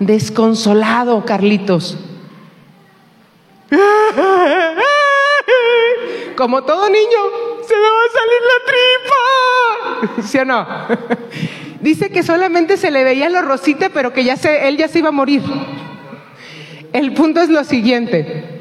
desconsolado, 0.00 1.24
Carlitos. 1.24 1.96
Como 6.36 6.64
todo 6.64 6.90
niño, 6.90 7.20
se 7.64 7.76
me 7.76 7.80
va 7.80 7.86
a 7.86 8.10
salir 8.12 8.42
la 8.42 8.64
tripa. 8.66 9.14
¿Sí 10.22 10.38
o 10.38 10.44
no? 10.44 10.66
Dice 11.80 12.10
que 12.10 12.22
solamente 12.22 12.76
se 12.76 12.90
le 12.90 13.04
veía 13.04 13.28
lo 13.28 13.42
rosita, 13.42 13.90
pero 13.90 14.12
que 14.12 14.24
ya 14.24 14.36
se, 14.36 14.68
él 14.68 14.76
ya 14.76 14.88
se 14.88 15.00
iba 15.00 15.08
a 15.08 15.12
morir. 15.12 15.42
El 16.92 17.12
punto 17.12 17.40
es 17.40 17.48
lo 17.48 17.62
siguiente. 17.64 18.60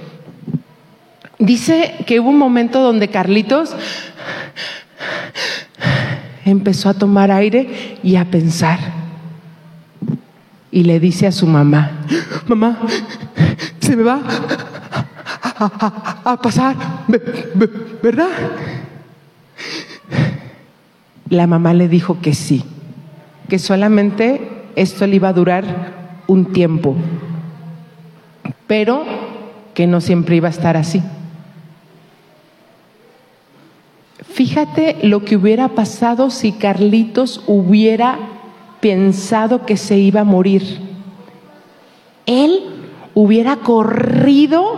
Dice 1.39 1.95
que 2.05 2.19
hubo 2.19 2.29
un 2.29 2.37
momento 2.37 2.81
donde 2.81 3.09
Carlitos 3.09 3.75
empezó 6.45 6.89
a 6.89 6.93
tomar 6.93 7.31
aire 7.31 7.97
y 8.03 8.15
a 8.15 8.25
pensar. 8.25 8.79
Y 10.71 10.83
le 10.83 10.99
dice 10.99 11.27
a 11.27 11.31
su 11.31 11.47
mamá, 11.47 11.91
mamá, 12.47 12.79
se 13.79 13.95
me 13.95 14.03
va 14.03 14.21
a, 15.57 16.21
a, 16.23 16.31
a 16.33 16.41
pasar, 16.41 16.75
¿verdad? 18.03 18.27
La 21.29 21.47
mamá 21.47 21.73
le 21.73 21.87
dijo 21.87 22.19
que 22.21 22.33
sí, 22.33 22.63
que 23.49 23.59
solamente 23.59 24.63
esto 24.75 25.07
le 25.07 25.15
iba 25.15 25.29
a 25.29 25.33
durar 25.33 25.63
un 26.27 26.51
tiempo, 26.53 26.95
pero 28.67 29.03
que 29.73 29.87
no 29.87 30.01
siempre 30.01 30.35
iba 30.35 30.47
a 30.47 30.51
estar 30.51 30.77
así. 30.77 31.01
Fíjate 34.33 34.97
lo 35.03 35.23
que 35.23 35.37
hubiera 35.37 35.69
pasado 35.69 36.29
si 36.29 36.51
Carlitos 36.51 37.41
hubiera 37.47 38.19
pensado 38.81 39.65
que 39.65 39.77
se 39.77 39.97
iba 39.97 40.21
a 40.21 40.25
morir. 40.25 40.79
Él 42.25 42.63
hubiera 43.13 43.57
corrido 43.57 44.77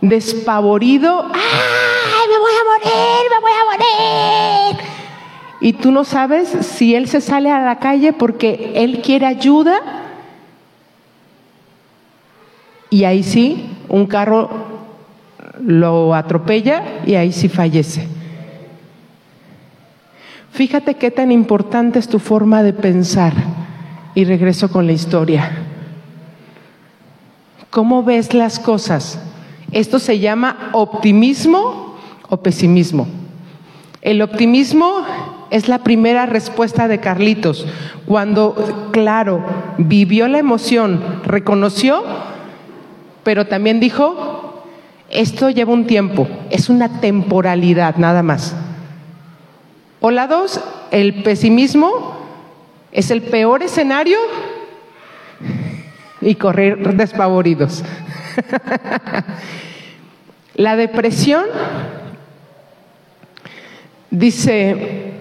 despavorido, 0.00 1.26
¡ay, 1.34 2.28
me 2.28 2.38
voy 2.38 2.52
a 2.52 2.64
morir, 2.72 3.30
me 3.30 3.40
voy 3.40 3.52
a 3.52 4.74
morir. 4.74 4.91
Y 5.62 5.74
tú 5.74 5.92
no 5.92 6.02
sabes 6.02 6.48
si 6.48 6.96
él 6.96 7.06
se 7.06 7.20
sale 7.20 7.48
a 7.48 7.60
la 7.60 7.78
calle 7.78 8.12
porque 8.12 8.72
él 8.74 9.00
quiere 9.00 9.26
ayuda. 9.26 9.78
Y 12.90 13.04
ahí 13.04 13.22
sí, 13.22 13.70
un 13.88 14.06
carro 14.08 14.50
lo 15.60 16.16
atropella 16.16 16.82
y 17.06 17.14
ahí 17.14 17.30
sí 17.30 17.48
fallece. 17.48 18.08
Fíjate 20.50 20.96
qué 20.96 21.12
tan 21.12 21.30
importante 21.30 22.00
es 22.00 22.08
tu 22.08 22.18
forma 22.18 22.64
de 22.64 22.72
pensar. 22.72 23.32
Y 24.16 24.24
regreso 24.24 24.68
con 24.68 24.88
la 24.88 24.92
historia. 24.92 25.48
¿Cómo 27.70 28.02
ves 28.02 28.34
las 28.34 28.58
cosas? 28.58 29.20
Esto 29.70 30.00
se 30.00 30.18
llama 30.18 30.70
optimismo 30.72 31.94
o 32.28 32.36
pesimismo. 32.38 33.06
El 34.00 34.22
optimismo 34.22 35.06
es 35.52 35.68
la 35.68 35.84
primera 35.84 36.24
respuesta 36.24 36.88
de 36.88 36.98
Carlitos. 36.98 37.66
Cuando, 38.06 38.88
claro, 38.90 39.44
vivió 39.76 40.26
la 40.26 40.38
emoción, 40.38 41.20
reconoció, 41.24 42.02
pero 43.22 43.46
también 43.46 43.78
dijo, 43.78 44.64
esto 45.10 45.50
lleva 45.50 45.74
un 45.74 45.86
tiempo, 45.86 46.26
es 46.48 46.70
una 46.70 47.00
temporalidad 47.00 47.96
nada 47.96 48.22
más. 48.22 48.56
O 50.00 50.10
la 50.10 50.26
dos, 50.26 50.58
el 50.90 51.22
pesimismo 51.22 52.16
es 52.90 53.10
el 53.10 53.20
peor 53.20 53.62
escenario 53.62 54.16
y 56.22 56.34
correr 56.36 56.96
despavoridos. 56.96 57.84
la 60.54 60.76
depresión 60.76 61.44
dice, 64.10 65.11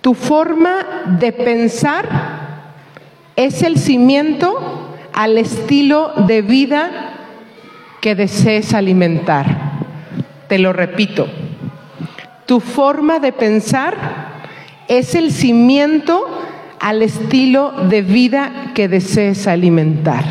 tu 0.00 0.14
forma 0.14 0.86
de 1.18 1.32
pensar 1.32 2.08
es 3.36 3.62
el 3.62 3.78
cimiento 3.78 4.96
al 5.12 5.38
estilo 5.38 6.12
de 6.26 6.42
vida 6.42 6.90
que 8.00 8.14
desees 8.14 8.74
alimentar. 8.74 9.46
Te 10.48 10.58
lo 10.58 10.72
repito, 10.72 11.28
tu 12.46 12.60
forma 12.60 13.18
de 13.18 13.32
pensar 13.32 13.96
es 14.88 15.14
el 15.14 15.32
cimiento 15.32 16.26
al 16.80 17.02
estilo 17.02 17.72
de 17.88 18.02
vida 18.02 18.72
que 18.74 18.88
desees 18.88 19.46
alimentar. 19.46 20.24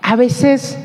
A 0.00 0.16
veces 0.16 0.78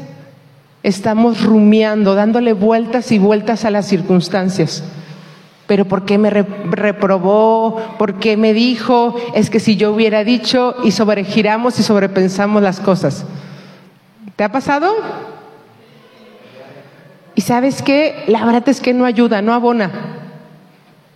estamos 0.83 1.43
rumiando, 1.43 2.13
dándole 2.13 2.53
vueltas 2.53 3.11
y 3.11 3.19
vueltas 3.19 3.65
a 3.65 3.71
las 3.71 3.87
circunstancias. 3.87 4.83
Pero 5.69 5.85
¿por 5.85 6.03
qué 6.03 6.17
me 6.17 6.31
reprobó? 6.31 7.79
¿Por 7.99 8.15
qué 8.15 8.37
me 8.37 8.55
dijo? 8.55 9.15
Es 9.35 9.51
que 9.51 9.59
si 9.59 9.75
yo 9.75 9.91
hubiera 9.91 10.23
dicho 10.23 10.73
y 10.83 10.89
sobregiramos 10.89 11.79
y 11.79 11.83
sobrepensamos 11.83 12.63
las 12.63 12.79
cosas. 12.79 13.23
¿Te 14.35 14.43
ha 14.43 14.51
pasado? 14.51 14.91
Y 17.35 17.41
sabes 17.41 17.83
qué? 17.83 18.23
La 18.25 18.43
verdad 18.45 18.67
es 18.67 18.81
que 18.81 18.95
no 18.95 19.05
ayuda, 19.05 19.43
no 19.43 19.53
abona, 19.53 19.91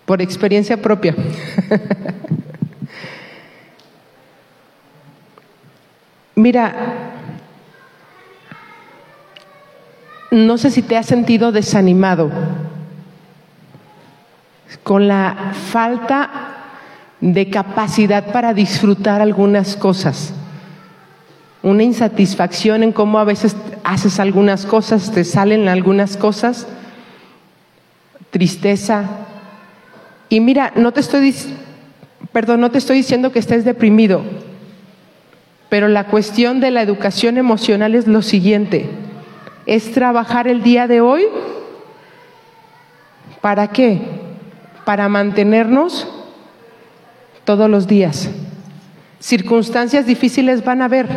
por 0.05 0.21
experiencia 0.21 0.79
propia. 0.79 1.15
Mira, 6.35 6.75
no 10.29 10.59
sé 10.59 10.69
si 10.69 10.83
te 10.83 10.95
has 10.95 11.07
sentido 11.07 11.51
desanimado 11.51 12.29
con 14.81 15.07
la 15.07 15.51
falta 15.71 16.53
de 17.21 17.49
capacidad 17.49 18.31
para 18.31 18.53
disfrutar 18.53 19.21
algunas 19.21 19.77
cosas, 19.77 20.33
una 21.62 21.83
insatisfacción 21.83 22.83
en 22.83 22.91
cómo 22.91 23.19
a 23.19 23.23
veces 23.23 23.55
haces 23.83 24.19
algunas 24.19 24.65
cosas, 24.65 25.12
te 25.12 25.23
salen 25.23 25.69
algunas 25.69 26.17
cosas, 26.17 26.67
tristeza. 28.29 29.05
Y 30.27 30.41
mira, 30.41 30.73
no 30.75 30.91
te 30.91 30.99
estoy, 30.99 31.33
perdón, 32.33 32.59
no 32.59 32.71
te 32.71 32.79
estoy 32.79 32.97
diciendo 32.97 33.31
que 33.31 33.39
estés 33.39 33.63
deprimido, 33.63 34.23
pero 35.69 35.88
la 35.88 36.07
cuestión 36.07 36.59
de 36.59 36.71
la 36.71 36.81
educación 36.81 37.38
emocional 37.38 37.95
es 37.95 38.05
lo 38.05 38.21
siguiente, 38.21 38.89
es 39.65 39.93
trabajar 39.93 40.47
el 40.47 40.62
día 40.62 40.88
de 40.88 40.99
hoy. 40.99 41.23
¿Para 43.39 43.69
qué? 43.69 44.12
Para 44.85 45.09
mantenernos 45.09 46.07
todos 47.45 47.69
los 47.69 47.87
días. 47.87 48.29
Circunstancias 49.19 50.05
difíciles 50.05 50.63
van 50.63 50.81
a 50.81 50.85
haber. 50.85 51.07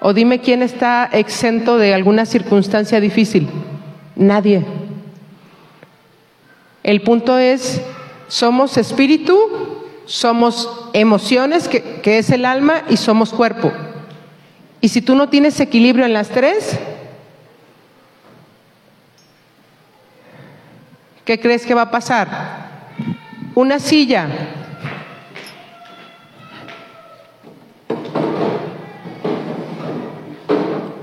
O 0.00 0.12
dime 0.12 0.40
quién 0.40 0.62
está 0.62 1.08
exento 1.12 1.78
de 1.78 1.94
alguna 1.94 2.26
circunstancia 2.26 3.00
difícil. 3.00 3.48
Nadie. 4.16 4.64
El 6.82 7.00
punto 7.00 7.38
es, 7.38 7.80
somos 8.28 8.76
espíritu, 8.76 9.38
somos 10.04 10.90
emociones, 10.92 11.68
que, 11.68 11.82
que, 12.02 12.18
es 12.18 12.30
el 12.30 12.44
alma, 12.44 12.82
y 12.90 12.98
somos 12.98 13.30
cuerpo. 13.30 13.72
Y 14.82 14.88
si 14.88 15.00
tú 15.00 15.14
no 15.14 15.30
tienes 15.30 15.58
equilibrio 15.60 16.04
en 16.04 16.12
las 16.12 16.28
tres, 16.28 16.78
¿qué 21.24 21.40
crees 21.40 21.66
que 21.66 21.74
va 21.74 21.82
a 21.82 21.90
pasar? 21.90 22.28
Una 23.54 23.78
silla. 23.78 24.28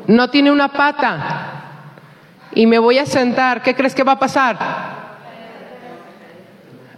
No 0.08 0.30
tiene 0.30 0.52
una 0.52 0.70
pata. 0.70 1.48
Y 2.54 2.66
me 2.66 2.80
voy 2.80 2.98
a 2.98 3.06
sentar. 3.06 3.64
¿Qué 3.64 3.76
crees 3.76 3.96
que 3.96 4.04
va 4.04 4.14
a 4.14 4.20
pasar? 4.20 4.58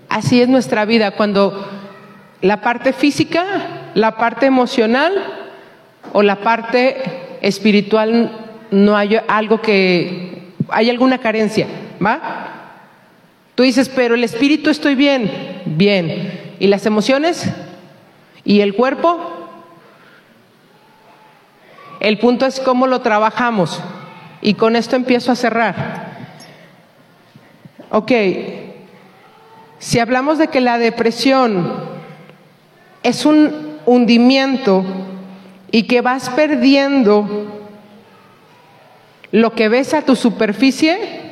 Así 0.10 0.42
es 0.42 0.50
nuestra 0.50 0.86
vida. 0.86 1.12
Cuando 1.12 1.70
la 2.42 2.62
parte 2.62 2.94
física, 2.94 3.46
la 3.94 4.18
parte 4.18 4.48
emocional 4.48 5.14
o 6.12 6.22
la 6.22 6.38
parte 6.38 7.40
espiritual 7.42 8.32
no 8.72 8.98
hay 8.98 9.20
algo 9.28 9.62
que 9.62 10.54
hay 10.70 10.90
alguna 10.90 11.20
carencia, 11.20 11.68
¿va? 12.04 12.53
Tú 13.56 13.64
dices, 13.64 13.90
pero 13.90 14.16
el 14.16 14.24
espíritu 14.24 14.70
estoy 14.70 14.96
bien, 14.96 15.62
bien. 15.66 16.56
¿Y 16.60 16.68
las 16.68 16.86
emociones? 16.86 17.52
¿Y 18.44 18.62
el 18.62 18.76
cuerpo? 18.76 19.20
El 22.00 22.18
punto 22.20 22.46
es 22.46 22.60
cómo 22.60 22.88
lo 22.88 23.02
trabajamos. 23.02 23.82
Y 24.42 24.56
con 24.56 24.76
esto 24.76 24.96
empiezo 24.96 25.32
a 25.32 25.36
cerrar. 25.36 26.14
Ok, 27.92 28.12
si 29.78 30.00
hablamos 30.00 30.38
de 30.38 30.48
que 30.48 30.62
la 30.62 30.78
depresión 30.78 31.72
es 33.04 33.26
un 33.26 33.78
hundimiento 33.86 34.84
y 35.70 35.84
que 35.84 36.02
vas 36.02 36.30
perdiendo 36.30 37.62
lo 39.32 39.54
que 39.54 39.70
ves 39.70 39.94
a 39.94 40.04
tu 40.04 40.16
superficie, 40.16 41.23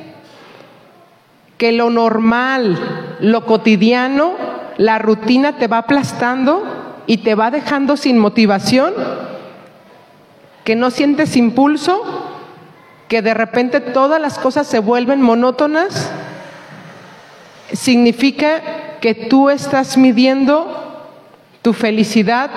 que 1.62 1.70
lo 1.70 1.90
normal, 1.90 2.76
lo 3.20 3.46
cotidiano, 3.46 4.32
la 4.78 4.98
rutina 4.98 5.58
te 5.58 5.68
va 5.68 5.78
aplastando 5.78 6.64
y 7.06 7.18
te 7.18 7.36
va 7.36 7.52
dejando 7.52 7.96
sin 7.96 8.18
motivación, 8.18 8.92
que 10.64 10.74
no 10.74 10.90
sientes 10.90 11.36
impulso, 11.36 12.02
que 13.06 13.22
de 13.22 13.32
repente 13.32 13.78
todas 13.78 14.20
las 14.20 14.40
cosas 14.40 14.66
se 14.66 14.80
vuelven 14.80 15.22
monótonas, 15.22 16.10
significa 17.72 18.98
que 19.00 19.14
tú 19.14 19.48
estás 19.48 19.96
midiendo 19.96 21.06
tu 21.62 21.74
felicidad 21.74 22.50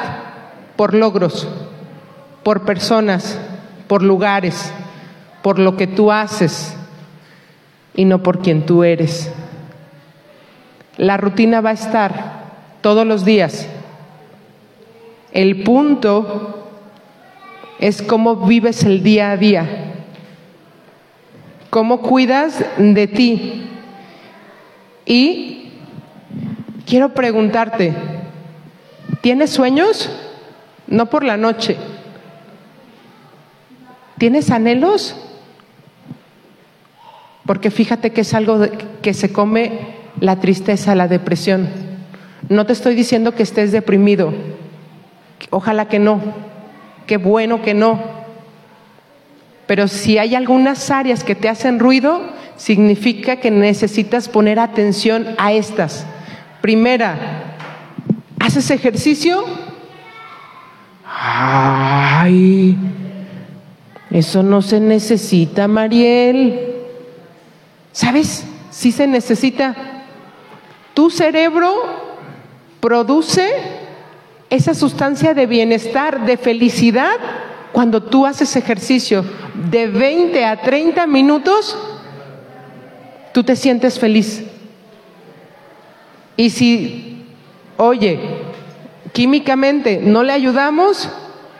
por 0.76 0.96
logros, 0.96 1.48
por 2.42 2.66
personas, 2.66 3.38
por 3.86 4.02
lugares, 4.02 4.74
por 5.44 5.60
lo 5.60 5.78
que 5.78 5.86
tú 5.86 6.12
haces 6.12 6.76
y 7.96 8.06
no 8.06 8.22
por 8.22 8.40
quien 8.40 8.66
tú 8.66 8.84
eres. 8.84 9.32
La 10.98 11.18
rutina 11.18 11.62
va 11.62 11.72
a 11.72 11.74
estar 11.74 12.44
todos 12.82 13.06
los 13.06 13.26
días. 13.26 13.68
El 15.32 15.64
punto 15.64 16.70
es 17.80 18.02
cómo 18.02 18.36
vives 18.36 18.84
el 18.84 19.04
día 19.04 19.32
a 19.32 19.38
día, 19.38 19.68
cómo 21.70 22.02
cuidas 22.02 22.64
de 22.78 23.08
ti. 23.08 23.70
Y 25.06 25.72
quiero 26.86 27.14
preguntarte, 27.14 27.94
¿tienes 29.22 29.50
sueños? 29.50 30.10
No 30.88 31.08
por 31.08 31.24
la 31.24 31.38
noche. 31.38 31.76
¿Tienes 34.18 34.50
anhelos? 34.52 35.25
Porque 37.46 37.72
fíjate 37.72 38.12
que 38.12 38.22
es 38.22 38.34
algo 38.34 38.60
que 39.02 39.14
se 39.14 39.32
come 39.32 39.96
la 40.20 40.40
tristeza, 40.40 40.96
la 40.96 41.08
depresión. 41.08 41.70
No 42.50 42.66
te 42.66 42.74
estoy 42.74 42.96
diciendo 42.96 43.36
que 43.36 43.44
estés 43.44 43.72
deprimido. 43.72 44.34
Ojalá 45.50 45.88
que 45.88 46.00
no. 46.00 46.22
Qué 47.08 47.18
bueno 47.18 47.62
que 47.62 47.74
no. 47.74 48.00
Pero 49.68 49.88
si 49.88 50.18
hay 50.18 50.36
algunas 50.36 50.92
áreas 50.92 51.24
que 51.24 51.36
te 51.36 51.50
hacen 51.50 51.80
ruido, 51.80 52.22
significa 52.56 53.38
que 53.38 53.52
necesitas 53.52 54.30
poner 54.30 54.60
atención 54.60 55.28
a 55.38 55.54
estas. 55.54 56.06
Primera, 56.62 57.18
¿haces 58.40 58.70
ejercicio? 58.72 59.44
Ay, 61.06 62.78
eso 64.12 64.44
no 64.44 64.62
se 64.62 64.80
necesita, 64.80 65.68
Mariel. 65.68 66.75
¿Sabes? 67.96 68.44
Sí 68.72 68.92
se 68.92 69.08
necesita. 69.08 69.74
Tu 70.94 71.10
cerebro 71.10 71.74
produce 72.82 73.50
esa 74.50 74.74
sustancia 74.74 75.34
de 75.34 75.46
bienestar, 75.46 76.26
de 76.26 76.36
felicidad, 76.36 77.16
cuando 77.72 78.04
tú 78.04 78.26
haces 78.26 78.54
ejercicio 78.58 79.24
de 79.72 79.88
20 79.88 80.44
a 80.44 80.62
30 80.62 81.08
minutos, 81.08 81.78
tú 83.34 83.46
te 83.46 83.56
sientes 83.56 83.98
feliz. 83.98 84.44
Y 86.36 86.50
si, 86.50 87.26
oye, 87.78 88.20
químicamente 89.14 90.02
no 90.04 90.22
le 90.22 90.34
ayudamos, 90.34 91.10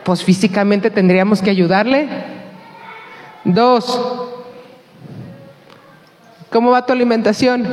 pues 0.04 0.22
físicamente 0.22 0.90
tendríamos 0.90 1.40
que 1.40 1.48
ayudarle. 1.48 2.08
Dos, 3.42 4.25
¿cómo 6.56 6.70
va 6.70 6.86
tu 6.86 6.92
alimentación? 6.94 7.68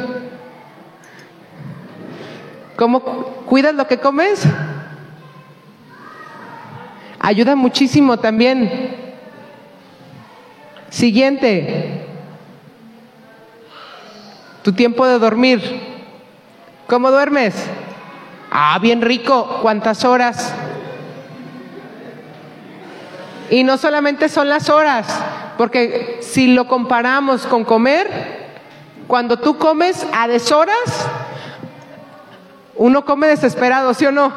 ¿Cómo 2.76 3.00
cu- 3.00 3.24
cuidas 3.46 3.74
lo 3.74 3.88
que 3.88 3.98
comes? 3.98 4.44
Ayuda 7.18 7.56
muchísimo 7.56 8.18
también. 8.18 8.94
Siguiente. 10.90 12.02
Tu 14.64 14.74
tiempo 14.74 15.08
de 15.08 15.18
dormir. 15.18 15.62
¿Cómo 16.88 17.10
duermes? 17.10 17.56
Ah, 18.52 18.78
bien 18.82 19.02
rico. 19.02 19.60
¿Cuántas 19.62 20.04
horas? 20.04 20.54
Y 23.50 23.64
no 23.64 23.78
solamente 23.78 24.28
son 24.28 24.50
las 24.50 24.70
horas, 24.70 25.08
porque 25.58 26.18
si 26.22 26.48
lo 26.48 26.68
comparamos 26.68 27.48
con 27.48 27.64
comer, 27.64 28.43
cuando 29.08 29.38
tú 29.38 29.58
comes 29.58 30.06
a 30.14 30.28
deshoras, 30.28 31.08
uno 32.76 33.06
come 33.06 33.28
desesperado, 33.28 33.94
¿sí 33.94 34.06
o 34.06 34.12
no? 34.12 34.32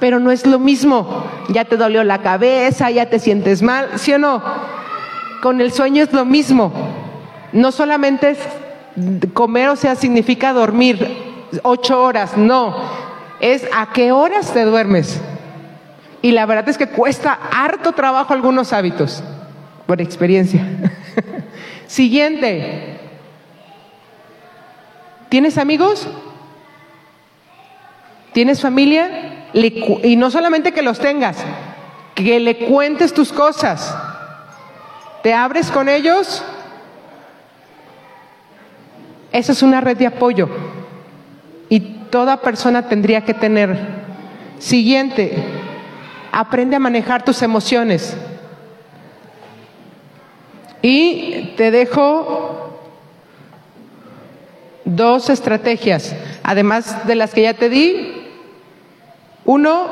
Pero 0.00 0.18
no 0.18 0.30
es 0.30 0.46
lo 0.46 0.58
mismo. 0.58 1.24
Ya 1.48 1.64
te 1.64 1.76
dolió 1.76 2.04
la 2.04 2.22
cabeza, 2.22 2.90
ya 2.90 3.08
te 3.08 3.18
sientes 3.18 3.62
mal, 3.62 3.90
¿sí 3.96 4.12
o 4.12 4.18
no? 4.18 4.42
Con 5.42 5.60
el 5.60 5.72
sueño 5.72 6.02
es 6.02 6.12
lo 6.12 6.24
mismo. 6.24 6.72
No 7.52 7.72
solamente 7.72 8.30
es 8.30 8.38
comer, 9.32 9.68
o 9.68 9.76
sea, 9.76 9.94
significa 9.94 10.52
dormir 10.52 11.48
ocho 11.62 12.02
horas, 12.02 12.36
no. 12.36 12.76
Es 13.40 13.66
a 13.74 13.92
qué 13.92 14.12
horas 14.12 14.52
te 14.52 14.64
duermes. 14.64 15.20
Y 16.20 16.32
la 16.32 16.46
verdad 16.46 16.68
es 16.68 16.78
que 16.78 16.88
cuesta 16.88 17.38
harto 17.52 17.92
trabajo 17.92 18.32
algunos 18.32 18.72
hábitos, 18.72 19.22
por 19.86 20.00
experiencia. 20.00 20.64
Siguiente. 21.92 22.98
¿Tienes 25.28 25.58
amigos? 25.58 26.08
¿Tienes 28.32 28.62
familia? 28.62 29.50
Y 29.52 30.16
no 30.16 30.30
solamente 30.30 30.72
que 30.72 30.80
los 30.80 30.98
tengas, 30.98 31.36
que 32.14 32.40
le 32.40 32.56
cuentes 32.60 33.12
tus 33.12 33.30
cosas. 33.30 33.94
¿Te 35.22 35.34
abres 35.34 35.70
con 35.70 35.90
ellos? 35.90 36.42
Esa 39.30 39.52
es 39.52 39.62
una 39.62 39.82
red 39.82 39.98
de 39.98 40.06
apoyo. 40.06 40.48
Y 41.68 41.80
toda 42.08 42.38
persona 42.38 42.88
tendría 42.88 43.22
que 43.26 43.34
tener. 43.34 43.76
Siguiente, 44.58 45.44
aprende 46.32 46.74
a 46.76 46.80
manejar 46.80 47.22
tus 47.22 47.42
emociones. 47.42 48.16
Y 50.82 51.54
te 51.56 51.70
dejo 51.70 52.80
dos 54.84 55.30
estrategias, 55.30 56.14
además 56.42 57.06
de 57.06 57.14
las 57.14 57.32
que 57.32 57.42
ya 57.42 57.54
te 57.54 57.68
di. 57.68 58.14
Uno, 59.44 59.86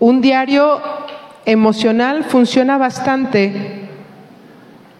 un 0.00 0.20
diario 0.20 0.80
emocional 1.44 2.24
funciona 2.24 2.76
bastante. 2.76 3.88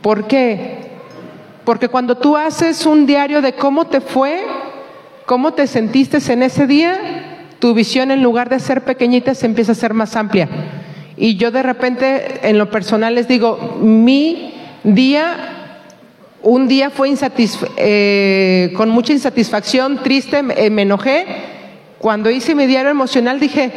¿Por 0.00 0.28
qué? 0.28 0.86
Porque 1.64 1.88
cuando 1.88 2.16
tú 2.16 2.36
haces 2.36 2.86
un 2.86 3.06
diario 3.06 3.42
de 3.42 3.54
cómo 3.54 3.86
te 3.86 4.00
fue, 4.00 4.44
cómo 5.26 5.52
te 5.52 5.66
sentiste 5.66 6.18
en 6.32 6.44
ese 6.44 6.68
día, 6.68 6.96
tu 7.58 7.74
visión 7.74 8.12
en 8.12 8.22
lugar 8.22 8.48
de 8.48 8.60
ser 8.60 8.84
pequeñita 8.84 9.34
se 9.34 9.46
empieza 9.46 9.72
a 9.72 9.74
ser 9.74 9.92
más 9.92 10.14
amplia. 10.14 10.48
Y 11.16 11.36
yo 11.36 11.50
de 11.50 11.62
repente 11.62 12.48
en 12.48 12.58
lo 12.58 12.70
personal 12.70 13.14
les 13.14 13.26
digo, 13.26 13.78
mi 13.80 14.54
día, 14.84 15.78
un 16.42 16.68
día 16.68 16.90
fue 16.90 17.12
eh, 17.76 18.72
con 18.76 18.90
mucha 18.90 19.12
insatisfacción, 19.12 20.02
triste, 20.02 20.42
me, 20.42 20.54
eh, 20.54 20.70
me 20.70 20.82
enojé. 20.82 21.26
Cuando 21.98 22.30
hice 22.30 22.54
mi 22.54 22.66
diario 22.66 22.90
emocional 22.90 23.40
dije, 23.40 23.72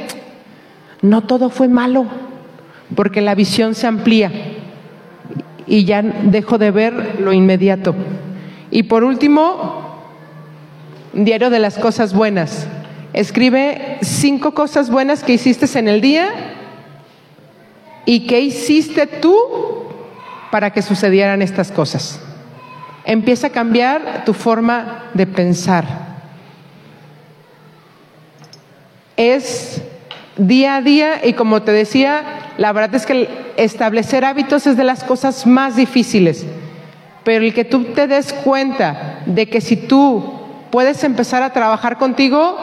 no 1.01 1.21
todo 1.21 1.49
fue 1.49 1.69
malo, 1.69 2.05
porque 2.95 3.21
la 3.21 3.35
visión 3.35 3.73
se 3.73 3.87
amplía 3.87 4.31
y 5.65 5.85
ya 5.85 6.01
dejo 6.01 6.57
de 6.57 6.71
ver 6.71 7.19
lo 7.21 7.31
inmediato. 7.31 7.95
Y 8.69 8.83
por 8.83 9.05
último, 9.05 9.97
diario 11.13 11.49
de 11.49 11.59
las 11.59 11.77
cosas 11.77 12.13
buenas. 12.13 12.67
Escribe 13.13 13.97
cinco 14.01 14.53
cosas 14.53 14.89
buenas 14.89 15.23
que 15.23 15.33
hiciste 15.33 15.79
en 15.79 15.87
el 15.87 16.01
día 16.01 16.57
y 18.09 18.21
qué 18.21 18.41
hiciste 18.41 19.05
tú 19.05 19.37
para 20.49 20.73
que 20.73 20.81
sucedieran 20.81 21.43
estas 21.43 21.71
cosas. 21.71 22.19
Empieza 23.05 23.47
a 23.47 23.49
cambiar 23.51 24.23
tu 24.25 24.33
forma 24.33 25.03
de 25.13 25.27
pensar. 25.27 25.85
Es 29.15 29.83
día 30.37 30.77
a 30.77 30.81
día 30.81 31.23
y 31.23 31.33
como 31.33 31.61
te 31.61 31.71
decía, 31.71 32.23
la 32.57 32.71
verdad 32.71 32.95
es 32.95 33.05
que 33.05 33.29
establecer 33.57 34.25
hábitos 34.25 34.65
es 34.65 34.75
de 34.75 34.85
las 34.85 35.03
cosas 35.03 35.45
más 35.45 35.75
difíciles. 35.75 36.47
Pero 37.23 37.45
el 37.45 37.53
que 37.53 37.63
tú 37.63 37.93
te 37.93 38.07
des 38.07 38.33
cuenta 38.33 39.19
de 39.27 39.47
que 39.49 39.61
si 39.61 39.77
tú 39.77 40.47
puedes 40.71 41.03
empezar 41.03 41.43
a 41.43 41.53
trabajar 41.53 41.99
contigo, 41.99 42.57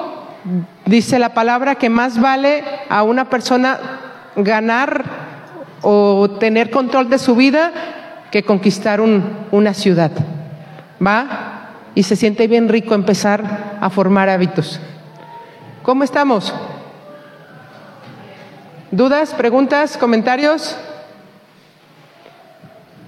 dice 0.86 1.20
la 1.20 1.34
palabra 1.34 1.76
que 1.76 1.88
más 1.88 2.20
vale 2.20 2.64
a 2.88 3.04
una 3.04 3.30
persona 3.30 3.78
ganar 4.34 5.15
o 5.88 6.28
tener 6.40 6.70
control 6.70 7.08
de 7.08 7.16
su 7.18 7.36
vida 7.36 7.70
que 8.32 8.42
conquistar 8.42 9.00
un- 9.00 9.22
una 9.52 9.72
ciudad. 9.72 10.10
¿Va? 11.04 11.68
Y 11.94 12.02
se 12.02 12.16
siente 12.16 12.48
bien 12.48 12.68
rico 12.68 12.94
empezar 12.94 13.76
a 13.80 13.88
formar 13.88 14.28
hábitos. 14.28 14.80
¿Cómo 15.84 16.02
estamos? 16.02 16.52
¿Dudas, 18.90 19.32
preguntas, 19.32 19.96
comentarios? 19.96 20.76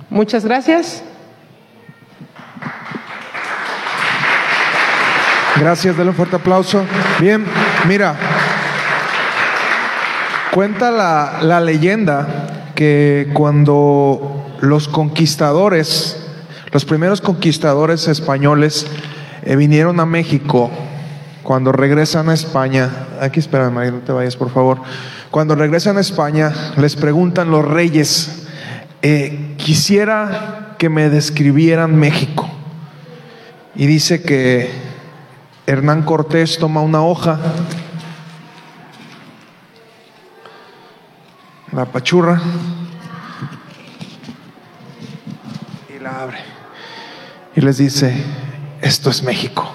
Muchas 0.09 0.45
gracias. 0.45 1.03
Gracias, 5.57 5.97
denle 5.97 6.11
un 6.11 6.16
fuerte 6.16 6.37
aplauso. 6.37 6.85
Bien, 7.18 7.45
mira, 7.89 8.14
cuenta 10.53 10.93
la, 10.93 11.39
la 11.43 11.61
leyenda 11.61 12.26
que 12.79 13.29
cuando 13.35 14.47
los 14.61 14.87
conquistadores, 14.87 16.16
los 16.70 16.85
primeros 16.85 17.20
conquistadores 17.20 18.07
españoles 18.07 18.87
eh, 19.43 19.57
vinieron 19.57 19.99
a 19.99 20.07
México, 20.07 20.70
cuando 21.43 21.72
regresan 21.72 22.29
a 22.29 22.35
España, 22.35 22.89
aquí 23.20 23.41
espérame, 23.41 23.72
María, 23.72 23.91
no 23.91 23.99
te 23.99 24.12
vayas, 24.12 24.37
por 24.37 24.51
favor. 24.51 24.79
Cuando 25.33 25.57
regresan 25.57 25.97
a 25.97 26.01
España, 26.01 26.53
les 26.76 26.95
preguntan 26.95 27.51
los 27.51 27.64
reyes, 27.64 28.47
eh, 29.03 29.57
quisiera 29.57 30.76
que 30.79 30.89
me 30.89 31.11
describieran 31.11 31.97
México. 31.97 32.49
Y 33.74 33.87
dice 33.87 34.22
que 34.22 34.70
Hernán 35.66 36.05
Cortés 36.05 36.59
toma 36.59 36.81
una 36.83 37.03
hoja, 37.03 37.41
la 41.72 41.84
pachurra, 41.86 42.40
la 46.00 46.22
abre 46.22 46.38
y 47.58 47.60
les 47.60 47.78
dice, 47.78 48.14
esto 48.80 49.10
es 49.10 49.22
México. 49.24 49.68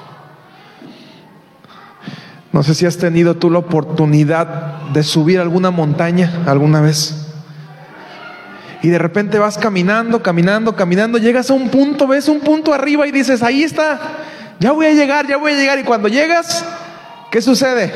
No 2.54 2.64
sé 2.64 2.76
si 2.76 2.86
has 2.86 2.98
tenido 2.98 3.36
tú 3.36 3.50
la 3.50 3.60
oportunidad 3.60 4.84
de 4.94 5.04
subir 5.04 5.40
alguna 5.40 5.70
montaña 5.70 6.44
alguna 6.46 6.80
vez. 6.80 7.28
Y 8.82 8.90
de 8.90 8.98
repente 9.00 9.38
vas 9.38 9.58
caminando, 9.58 10.24
caminando, 10.24 10.76
caminando, 10.76 11.18
llegas 11.18 11.50
a 11.50 11.54
un 11.54 11.70
punto, 11.70 12.08
ves 12.08 12.30
un 12.30 12.40
punto 12.40 12.74
arriba 12.74 13.06
y 13.06 13.12
dices, 13.12 13.44
ahí 13.44 13.64
está, 13.64 14.00
ya 14.60 14.72
voy 14.72 14.86
a 14.86 14.94
llegar, 14.94 15.28
ya 15.28 15.36
voy 15.36 15.52
a 15.52 15.56
llegar. 15.56 15.80
Y 15.80 15.84
cuando 15.84 16.08
llegas, 16.08 16.66
¿qué 17.32 17.42
sucede? 17.42 17.92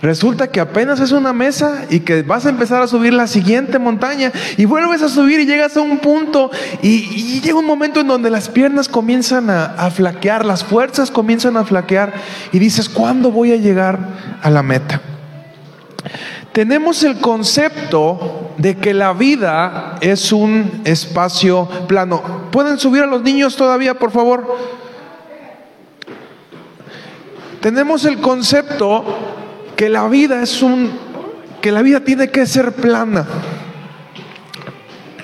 Resulta 0.00 0.46
que 0.48 0.60
apenas 0.60 1.00
es 1.00 1.10
una 1.10 1.32
mesa 1.32 1.86
y 1.90 2.00
que 2.00 2.22
vas 2.22 2.46
a 2.46 2.50
empezar 2.50 2.80
a 2.80 2.86
subir 2.86 3.12
la 3.12 3.26
siguiente 3.26 3.80
montaña 3.80 4.30
y 4.56 4.64
vuelves 4.64 5.02
a 5.02 5.08
subir 5.08 5.40
y 5.40 5.46
llegas 5.46 5.76
a 5.76 5.80
un 5.80 5.98
punto 5.98 6.52
y, 6.82 7.40
llega 7.40 7.58
un 7.58 7.66
momento 7.66 8.00
en 8.00 8.06
donde 8.06 8.30
las 8.30 8.48
piernas 8.48 8.88
comienzan 8.88 9.50
a, 9.50 9.64
a, 9.64 9.90
flaquear, 9.90 10.44
las 10.44 10.62
fuerzas 10.62 11.10
comienzan 11.10 11.56
a 11.56 11.64
flaquear 11.64 12.12
y 12.52 12.60
dices, 12.60 12.88
¿cuándo 12.88 13.32
voy 13.32 13.52
a 13.52 13.56
llegar 13.56 13.98
a 14.40 14.50
la 14.50 14.62
meta? 14.62 15.00
Tenemos 16.52 17.02
el 17.02 17.18
concepto 17.18 18.52
de 18.56 18.76
que 18.76 18.94
la 18.94 19.12
vida 19.12 19.96
es 20.00 20.32
un 20.32 20.82
espacio 20.84 21.68
plano. 21.88 22.48
¿Pueden 22.52 22.78
subir 22.78 23.02
a 23.02 23.06
los 23.06 23.22
niños 23.22 23.56
todavía, 23.56 23.94
por 23.94 24.10
favor? 24.10 24.56
Tenemos 27.60 28.04
el 28.04 28.18
concepto 28.20 29.04
que 29.78 29.88
la 29.88 30.08
vida 30.08 30.42
es 30.42 30.60
un 30.60 30.90
que 31.62 31.70
la 31.70 31.82
vida 31.82 32.00
tiene 32.00 32.30
que 32.30 32.44
ser 32.46 32.72
plana. 32.72 33.24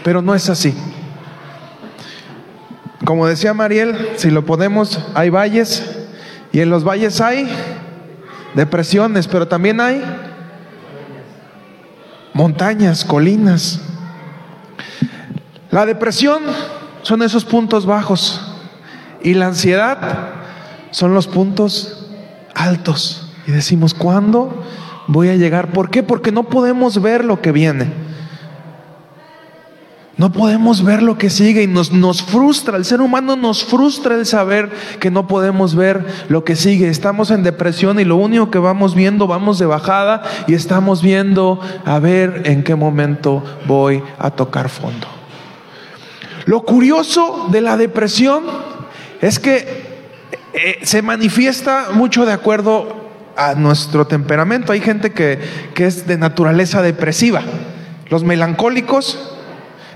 Pero 0.04 0.22
no 0.22 0.32
es 0.32 0.48
así. 0.48 0.72
Como 3.04 3.26
decía 3.26 3.52
Mariel, 3.52 4.10
si 4.14 4.30
lo 4.30 4.46
ponemos, 4.46 5.00
hay 5.14 5.28
valles 5.28 6.06
y 6.52 6.60
en 6.60 6.70
los 6.70 6.84
valles 6.84 7.20
hay 7.20 7.48
depresiones, 8.54 9.26
pero 9.26 9.48
también 9.48 9.80
hay 9.80 10.04
montañas, 12.32 13.04
colinas. 13.04 13.80
La 15.72 15.84
depresión 15.84 16.44
son 17.02 17.22
esos 17.24 17.44
puntos 17.44 17.86
bajos 17.86 18.40
y 19.20 19.34
la 19.34 19.46
ansiedad 19.46 20.28
son 20.92 21.12
los 21.12 21.26
puntos 21.26 22.08
altos. 22.54 23.23
Y 23.46 23.52
decimos, 23.52 23.94
¿cuándo 23.94 24.64
voy 25.06 25.28
a 25.28 25.36
llegar? 25.36 25.72
¿Por 25.72 25.90
qué? 25.90 26.02
Porque 26.02 26.32
no 26.32 26.44
podemos 26.44 27.00
ver 27.00 27.24
lo 27.24 27.40
que 27.40 27.52
viene. 27.52 28.04
No 30.16 30.30
podemos 30.30 30.84
ver 30.84 31.02
lo 31.02 31.18
que 31.18 31.28
sigue 31.28 31.64
y 31.64 31.66
nos, 31.66 31.90
nos 31.90 32.22
frustra, 32.22 32.76
el 32.76 32.84
ser 32.84 33.00
humano 33.00 33.34
nos 33.34 33.64
frustra 33.64 34.14
el 34.14 34.26
saber 34.26 34.70
que 35.00 35.10
no 35.10 35.26
podemos 35.26 35.74
ver 35.74 36.06
lo 36.28 36.44
que 36.44 36.54
sigue. 36.54 36.88
Estamos 36.88 37.32
en 37.32 37.42
depresión 37.42 37.98
y 37.98 38.04
lo 38.04 38.14
único 38.14 38.48
que 38.48 38.60
vamos 38.60 38.94
viendo, 38.94 39.26
vamos 39.26 39.58
de 39.58 39.66
bajada 39.66 40.22
y 40.46 40.54
estamos 40.54 41.02
viendo 41.02 41.60
a 41.84 41.98
ver 41.98 42.42
en 42.44 42.62
qué 42.62 42.76
momento 42.76 43.42
voy 43.66 44.04
a 44.18 44.30
tocar 44.30 44.68
fondo. 44.68 45.08
Lo 46.46 46.62
curioso 46.62 47.48
de 47.50 47.60
la 47.60 47.76
depresión 47.76 48.44
es 49.20 49.40
que 49.40 49.84
eh, 50.52 50.78
se 50.82 51.02
manifiesta 51.02 51.88
mucho 51.92 52.24
de 52.24 52.32
acuerdo 52.32 53.03
a 53.36 53.54
nuestro 53.54 54.06
temperamento. 54.06 54.72
Hay 54.72 54.80
gente 54.80 55.12
que, 55.12 55.38
que 55.74 55.86
es 55.86 56.06
de 56.06 56.18
naturaleza 56.18 56.82
depresiva. 56.82 57.42
Los 58.10 58.24
melancólicos, 58.24 59.34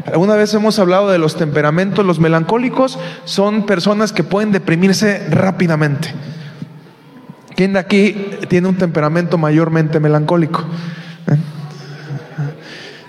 Alguna 0.06 0.36
vez 0.36 0.54
hemos 0.54 0.78
hablado 0.78 1.10
de 1.10 1.18
los 1.18 1.36
temperamentos. 1.36 2.04
Los 2.04 2.18
melancólicos 2.20 2.98
son 3.24 3.66
personas 3.66 4.12
que 4.12 4.24
pueden 4.24 4.52
deprimirse 4.52 5.26
rápidamente. 5.28 6.14
¿Quién 7.54 7.72
de 7.74 7.80
aquí 7.80 8.30
tiene 8.48 8.68
un 8.68 8.76
temperamento 8.76 9.36
mayormente 9.36 10.00
melancólico? 10.00 10.64
¿Eh? 11.26 11.36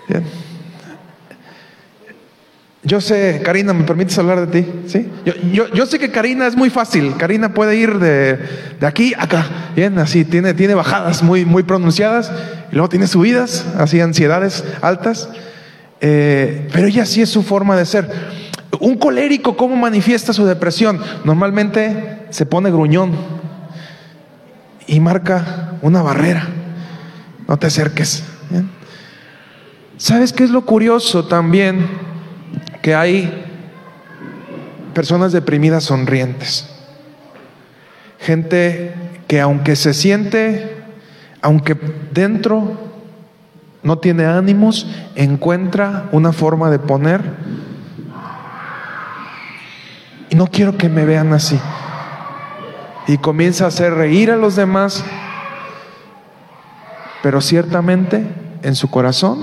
Bien. 0.09 0.48
Yo 2.83 3.01
sé, 3.01 3.41
Karina, 3.43 3.73
¿me 3.73 3.83
permites 3.83 4.17
hablar 4.17 4.47
de 4.47 4.61
ti? 4.61 4.71
¿Sí? 4.87 5.09
Yo, 5.25 5.33
yo, 5.51 5.73
yo, 5.73 5.85
sé 5.85 5.99
que 5.99 6.11
Karina 6.11 6.47
es 6.47 6.55
muy 6.55 6.69
fácil. 6.69 7.17
Karina 7.17 7.53
puede 7.53 7.75
ir 7.75 7.99
de, 7.99 8.39
de, 8.79 8.87
aquí 8.87 9.13
a 9.13 9.23
acá. 9.23 9.45
Bien, 9.75 9.99
así, 9.99 10.23
tiene, 10.23 10.53
tiene 10.53 10.75
bajadas 10.75 11.21
muy, 11.21 11.43
muy 11.43 11.63
pronunciadas. 11.63 12.31
Y 12.71 12.75
luego 12.75 12.87
tiene 12.87 13.07
subidas, 13.07 13.65
así, 13.77 13.99
ansiedades 13.99 14.63
altas. 14.81 15.29
Eh, 15.99 16.69
pero 16.71 16.87
ella 16.87 17.05
sí 17.05 17.21
es 17.21 17.29
su 17.29 17.43
forma 17.43 17.75
de 17.75 17.85
ser. 17.85 18.09
Un 18.79 18.97
colérico, 18.97 19.57
¿cómo 19.57 19.75
manifiesta 19.75 20.31
su 20.31 20.45
depresión? 20.45 21.01
Normalmente 21.25 22.27
se 22.29 22.45
pone 22.45 22.71
gruñón 22.71 23.11
y 24.87 25.01
marca 25.01 25.73
una 25.81 26.01
barrera. 26.01 26.47
No 27.47 27.57
te 27.57 27.67
acerques. 27.67 28.23
¿Sabes 29.97 30.31
qué 30.31 30.45
es 30.45 30.49
lo 30.49 30.65
curioso 30.65 31.25
también? 31.25 31.87
Que 32.81 32.95
hay 32.95 33.45
personas 34.93 35.31
deprimidas 35.31 35.83
sonrientes. 35.83 36.69
Gente 38.19 38.93
que 39.27 39.39
aunque 39.39 39.75
se 39.75 39.93
siente, 39.93 40.75
aunque 41.41 41.77
dentro 42.11 42.89
no 43.81 43.97
tiene 43.99 44.25
ánimos, 44.25 44.87
encuentra 45.15 46.09
una 46.11 46.33
forma 46.33 46.69
de 46.69 46.79
poner. 46.79 47.21
Y 50.29 50.35
no 50.35 50.47
quiero 50.47 50.77
que 50.77 50.89
me 50.89 51.05
vean 51.05 51.33
así. 51.33 51.59
Y 53.07 53.17
comienza 53.17 53.65
a 53.65 53.69
hacer 53.69 53.93
reír 53.93 54.31
a 54.31 54.35
los 54.35 54.55
demás, 54.55 55.03
pero 57.23 57.41
ciertamente 57.41 58.27
en 58.61 58.75
su 58.75 58.89
corazón, 58.89 59.39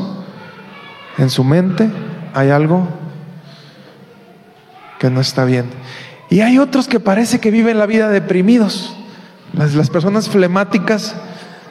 en 1.19 1.31
su 1.31 1.43
mente, 1.43 1.91
hay 2.35 2.51
algo 2.51 2.87
que 4.99 5.11
no 5.11 5.21
está 5.21 5.45
bien. 5.45 5.67
Y 6.29 6.41
hay 6.41 6.59
otros 6.59 6.89
que 6.89 7.01
parece 7.01 7.41
que 7.41 7.51
viven 7.51 7.79
la 7.79 7.87
vida 7.87 8.09
deprimidos. 8.09 8.97
Las, 9.53 9.75
las 9.75 9.91
personas 9.91 10.29
flemáticas 10.29 11.15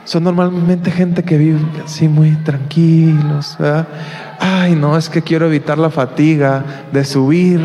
son 0.06 0.24
normalmente 0.24 0.92
gente 0.92 1.24
que 1.24 1.38
vive 1.38 1.60
así 1.84 2.08
muy 2.08 2.32
tranquilos. 2.44 3.56
¿verdad? 3.60 3.88
Ay, 4.40 4.76
no, 4.76 4.98
es 4.98 5.10
que 5.10 5.22
quiero 5.22 5.48
evitar 5.48 5.78
la 5.78 5.90
fatiga 5.90 6.64
de 6.92 7.04
subir, 7.04 7.60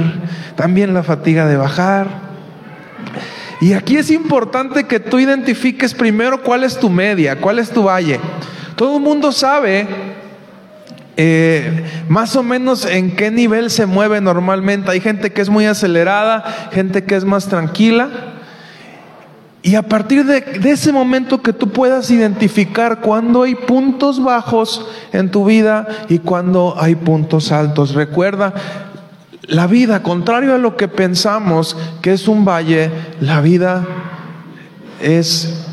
también 0.57 0.95
la 0.95 1.03
fatiga 1.03 1.47
de 1.47 1.57
bajar. 1.57 2.31
Y 3.61 3.75
aquí 3.75 3.99
es 3.99 4.11
importante 4.11 4.85
que 4.85 5.01
tú 5.01 5.19
identifiques 5.19 5.93
primero 5.93 6.43
cuál 6.43 6.65
es 6.65 6.79
tu 6.79 6.89
media, 6.89 7.39
cuál 7.41 7.59
es 7.59 7.71
tu 7.71 7.85
valle. 7.85 8.19
Todo 8.75 8.97
el 8.97 9.03
mundo 9.03 9.33
sabe 9.33 9.87
eh, 11.23 11.85
más 12.09 12.35
o 12.35 12.43
menos 12.43 12.87
en 12.87 13.14
qué 13.14 13.31
nivel 13.31 13.71
se 13.71 13.85
mueve 13.85 14.23
normalmente. 14.23 14.91
Hay 14.91 15.03
gente 15.03 15.35
que 15.35 15.43
es 15.43 15.51
muy 15.51 15.66
acelerada, 15.66 16.71
gente 16.73 17.05
que 17.05 17.14
es 17.14 17.27
más 17.27 17.47
tranquila. 17.47 18.09
Y 19.61 19.75
a 19.75 19.83
partir 19.83 20.25
de, 20.25 20.41
de, 20.41 20.71
ese 20.71 20.93
momento 20.95 21.43
que 21.43 21.53
tú 21.53 21.68
puedas 21.68 22.11
identificar 22.11 23.01
cuando 23.01 23.43
hay 23.43 23.55
puntos 23.55 24.25
bajos 24.25 24.89
en 25.12 25.31
tu 25.31 25.45
vida 25.45 25.87
y 26.09 26.21
cuando 26.21 26.75
hay 26.79 26.95
puntos 26.95 27.53
altos. 27.53 27.93
Recuerda, 27.93 28.55
la 29.43 29.66
vida, 29.66 30.03
contrario 30.03 30.55
a 30.55 30.59
lo 30.59 30.79
que 30.79 30.89
pensamos 30.89 31.77
que 32.01 32.14
es 32.14 32.29
un 32.29 32.47
valle, 32.47 32.91
la 33.21 33.43
vida 33.43 33.87
es 35.03 35.66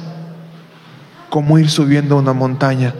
como 1.29 1.57
ir 1.57 1.69
subiendo 1.69 2.17
una 2.17 2.33
montaña. 2.33 2.93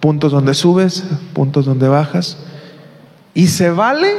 Puntos 0.00 0.32
donde 0.32 0.54
subes, 0.54 1.04
puntos 1.32 1.64
donde 1.64 1.88
bajas. 1.88 2.38
Y 3.34 3.48
se 3.48 3.70
vale, 3.70 4.12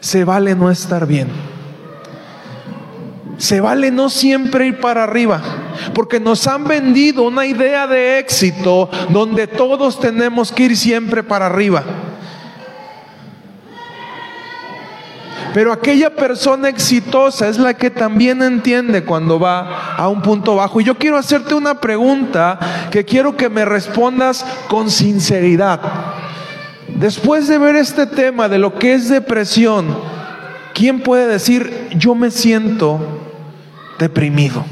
se 0.00 0.24
vale 0.24 0.54
no 0.54 0.70
estar 0.70 1.06
bien. 1.06 1.28
Se 3.36 3.60
vale 3.60 3.90
no 3.90 4.10
siempre 4.10 4.68
ir 4.68 4.80
para 4.80 5.02
arriba, 5.02 5.42
porque 5.92 6.20
nos 6.20 6.46
han 6.46 6.64
vendido 6.64 7.24
una 7.24 7.44
idea 7.46 7.86
de 7.86 8.18
éxito 8.18 8.88
donde 9.10 9.46
todos 9.48 9.98
tenemos 9.98 10.52
que 10.52 10.64
ir 10.64 10.76
siempre 10.76 11.22
para 11.22 11.46
arriba. 11.46 11.82
Pero 15.54 15.72
aquella 15.72 16.10
persona 16.16 16.68
exitosa 16.68 17.46
es 17.46 17.58
la 17.58 17.74
que 17.74 17.88
también 17.88 18.42
entiende 18.42 19.04
cuando 19.04 19.38
va 19.38 19.94
a 19.94 20.08
un 20.08 20.20
punto 20.20 20.56
bajo. 20.56 20.80
Y 20.80 20.84
yo 20.84 20.98
quiero 20.98 21.16
hacerte 21.16 21.54
una 21.54 21.80
pregunta 21.80 22.58
que 22.90 23.04
quiero 23.04 23.36
que 23.36 23.48
me 23.48 23.64
respondas 23.64 24.44
con 24.66 24.90
sinceridad. 24.90 25.80
Después 26.88 27.46
de 27.46 27.58
ver 27.58 27.76
este 27.76 28.04
tema 28.08 28.48
de 28.48 28.58
lo 28.58 28.74
que 28.80 28.94
es 28.94 29.08
depresión, 29.08 29.96
¿quién 30.74 31.00
puede 31.00 31.28
decir, 31.28 31.88
yo 31.96 32.16
me 32.16 32.32
siento 32.32 32.98
deprimido? 34.00 34.64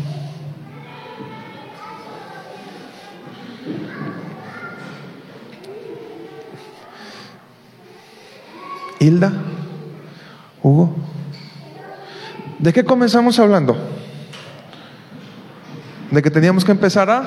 Hilda. 8.98 9.51
Hugo. 10.62 10.94
¿De 12.58 12.72
qué 12.72 12.84
comenzamos 12.84 13.38
hablando? 13.38 13.76
De 16.10 16.22
que 16.22 16.30
teníamos 16.30 16.64
que 16.64 16.72
empezar 16.72 17.10
a 17.10 17.24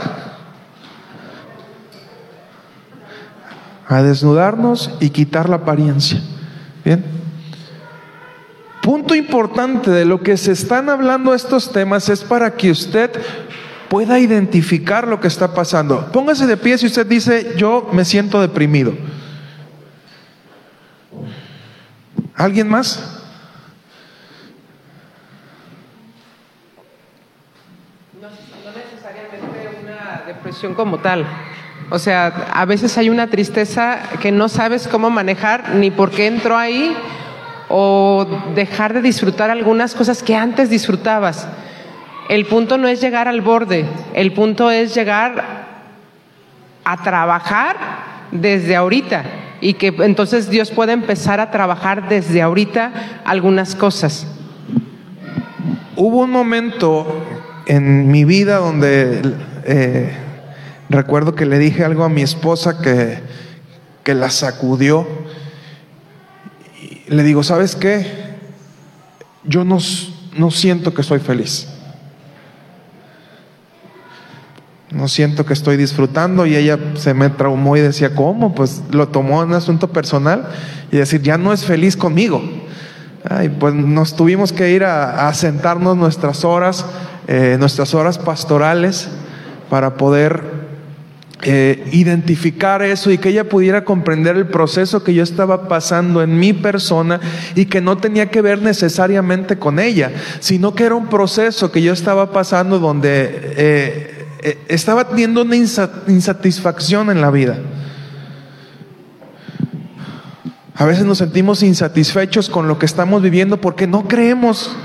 desnudarnos 4.02 4.92
y 5.00 5.10
quitar 5.10 5.50
la 5.50 5.58
apariencia. 5.58 6.22
Bien. 6.84 7.04
Punto 8.82 9.16
importante 9.16 9.90
de 9.90 10.06
lo 10.06 10.22
que 10.22 10.38
se 10.38 10.52
están 10.52 10.90
hablando 10.90 11.34
estos 11.34 11.72
temas 11.72 12.08
es 12.10 12.24
para 12.24 12.52
que 12.52 12.70
usted 12.70 13.12
pueda 13.90 14.20
identificar 14.20 15.08
lo 15.08 15.20
que 15.20 15.28
está 15.28 15.54
pasando. 15.54 16.12
Póngase 16.12 16.46
de 16.46 16.58
pie 16.58 16.78
si 16.78 16.86
usted 16.86 17.08
dice, 17.08 17.56
yo 17.58 17.90
me 17.92 18.06
siento 18.06 18.42
deprimido. 18.42 18.94
¿Alguien 22.36 22.68
más? 22.68 23.24
No, 28.22 28.30
no 28.30 28.78
necesariamente 28.78 29.40
como 30.74 30.98
tal. 30.98 31.26
O 31.90 32.00
sea, 32.00 32.48
a 32.52 32.66
veces 32.66 32.98
hay 32.98 33.10
una 33.10 33.28
tristeza 33.28 34.00
que 34.20 34.32
no 34.32 34.50
sabes 34.50 34.88
cómo 34.88 35.10
manejar 35.10 35.76
ni 35.76 35.92
por 35.92 36.10
qué 36.10 36.28
entró 36.28 36.58
ahí 36.58 36.96
o 37.70 38.26
dejar 38.56 38.94
de 38.94 39.02
disfrutar 39.02 39.50
algunas 39.50 39.94
cosas 39.94 40.24
que 40.24 40.36
antes 40.36 40.70
disfrutabas. 40.70 41.48
El 42.28 42.46
punto 42.46 42.78
no 42.78 42.88
es 42.88 43.02
llegar 43.02 43.28
al 43.28 43.42
borde, 43.42 43.86
el 44.14 44.34
punto 44.34 44.72
es 44.72 44.96
llegar 44.96 45.66
a 46.84 47.04
trabajar 47.04 47.78
desde 48.32 48.76
ahorita 48.76 49.24
y 49.62 49.76
que 49.76 49.94
entonces 50.00 50.50
Dios 50.50 50.72
pueda 50.72 50.94
empezar 50.94 51.40
a 51.40 51.52
trabajar 51.52 52.10
desde 52.10 52.42
ahorita 52.42 52.92
algunas 53.26 53.76
cosas. 53.76 54.28
Hubo 55.96 56.22
un 56.24 56.32
momento 56.32 57.24
en 57.68 58.10
mi 58.10 58.26
vida 58.26 58.58
donde 58.58 59.22
eh, 59.64 60.16
recuerdo 60.90 61.36
que 61.36 61.46
le 61.46 61.60
dije 61.60 61.84
algo 61.84 62.04
a 62.04 62.10
mi 62.10 62.22
esposa 62.22 62.80
que, 62.80 63.20
que 64.04 64.14
la 64.14 64.30
sacudió. 64.30 65.08
Y 66.82 67.14
le 67.14 67.24
digo, 67.24 67.44
¿sabes 67.44 67.76
qué? 67.76 68.06
Yo 69.44 69.64
no, 69.64 69.80
no 70.38 70.52
siento 70.52 70.94
que 70.94 71.04
soy 71.04 71.20
feliz. 71.20 71.68
No 74.92 75.08
siento 75.08 75.46
que 75.46 75.54
estoy 75.54 75.76
disfrutando 75.76 76.46
y 76.46 76.56
ella 76.56 76.80
se 76.96 77.14
me 77.14 77.30
traumó 77.30 77.76
y 77.76 77.82
decía, 77.82 78.16
¿cómo? 78.16 78.56
Pues 78.56 78.82
lo 78.92 79.10
tomó 79.10 79.44
en 79.44 79.50
un 79.50 79.56
asunto 79.56 79.90
personal 79.92 80.48
y 80.92 80.98
decir, 80.98 81.22
ya 81.22 81.38
no 81.38 81.52
es 81.52 81.66
feliz 81.66 81.98
conmigo. 81.98 82.42
Ay, 83.28 83.50
pues 83.50 83.74
nos 83.74 84.16
tuvimos 84.16 84.54
que 84.54 84.72
ir 84.72 84.84
a, 84.84 85.28
a 85.28 85.34
sentarnos 85.34 85.98
nuestras 85.98 86.46
horas, 86.46 86.86
eh, 87.28 87.58
nuestras 87.60 87.94
horas 87.96 88.20
pastorales 88.20 89.10
para 89.70 89.96
poder 89.96 90.65
eh, 91.48 91.88
identificar 91.92 92.82
eso 92.82 93.12
y 93.12 93.20
que 93.20 93.30
ella 93.30 93.48
pudiera 93.48 93.86
comprender 93.86 94.36
el 94.36 94.48
proceso 94.48 95.04
que 95.04 95.14
yo 95.14 95.22
estaba 95.22 95.68
pasando 95.68 96.24
en 96.24 96.40
mi 96.40 96.54
persona 96.54 97.20
y 97.54 97.66
que 97.66 97.82
no 97.82 97.98
tenía 97.98 98.32
que 98.32 98.42
ver 98.42 98.64
necesariamente 98.64 99.60
con 99.60 99.80
ella, 99.80 100.12
sino 100.40 100.74
que 100.74 100.86
era 100.86 100.96
un 100.96 101.06
proceso 101.06 101.72
que 101.72 101.84
yo 101.84 101.94
estaba 101.94 102.32
pasando 102.32 102.80
donde 102.80 103.54
eh, 103.58 104.26
eh, 104.42 104.58
estaba 104.70 105.08
teniendo 105.08 105.44
una 105.44 105.56
insatisfacción 105.56 107.12
en 107.12 107.22
la 107.22 107.30
vida. 107.30 107.60
A 110.74 110.86
veces 110.86 111.06
nos 111.06 111.20
sentimos 111.20 111.62
insatisfechos 111.62 112.50
con 112.50 112.68
lo 112.68 112.80
que 112.80 112.88
estamos 112.88 113.22
viviendo 113.22 113.62
porque 113.62 113.86
no 113.86 114.08
creemos 114.08 114.76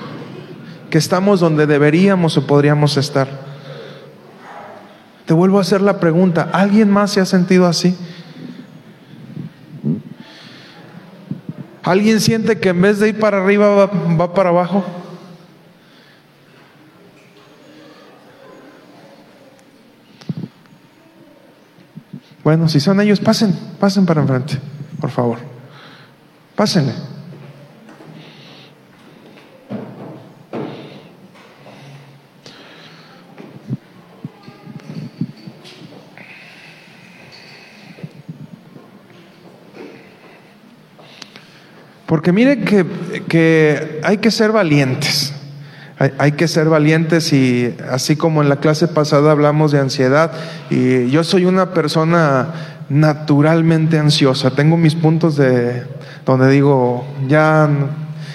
que 0.90 0.98
estamos 0.98 1.40
donde 1.40 1.66
deberíamos 1.66 2.36
o 2.36 2.46
podríamos 2.46 2.98
estar. 2.98 3.49
Te 5.30 5.34
vuelvo 5.34 5.58
a 5.58 5.60
hacer 5.60 5.80
la 5.80 6.00
pregunta, 6.00 6.50
¿alguien 6.52 6.90
más 6.90 7.12
se 7.12 7.20
ha 7.20 7.24
sentido 7.24 7.68
así? 7.68 7.96
¿Alguien 11.84 12.20
siente 12.20 12.58
que 12.58 12.70
en 12.70 12.82
vez 12.82 12.98
de 12.98 13.10
ir 13.10 13.20
para 13.20 13.40
arriba 13.40 13.86
va, 13.86 14.34
para 14.34 14.48
abajo? 14.48 14.84
Bueno, 22.42 22.68
si 22.68 22.80
son 22.80 23.00
ellos, 23.00 23.20
pasen, 23.20 23.56
pasen 23.78 24.06
para 24.06 24.22
enfrente, 24.22 24.58
por 25.00 25.10
favor. 25.10 25.38
Pásenle. 26.56 27.19
Porque 42.10 42.32
mire 42.32 42.58
que, 42.62 42.84
que 43.28 44.00
hay 44.02 44.18
que 44.18 44.32
ser 44.32 44.50
valientes. 44.50 45.32
Hay, 46.18 46.32
que 46.32 46.48
ser 46.48 46.68
valientes 46.68 47.32
y 47.32 47.72
así 47.88 48.16
como 48.16 48.42
en 48.42 48.48
la 48.48 48.56
clase 48.56 48.88
pasada 48.88 49.30
hablamos 49.30 49.70
de 49.70 49.78
ansiedad 49.78 50.32
y 50.70 51.08
yo 51.10 51.22
soy 51.22 51.44
una 51.44 51.72
persona 51.72 52.48
naturalmente 52.88 53.96
ansiosa. 53.96 54.50
Tengo 54.50 54.76
mis 54.76 54.96
puntos 54.96 55.36
de 55.36 55.84
donde 56.26 56.50
digo, 56.50 57.06
ya 57.28 57.70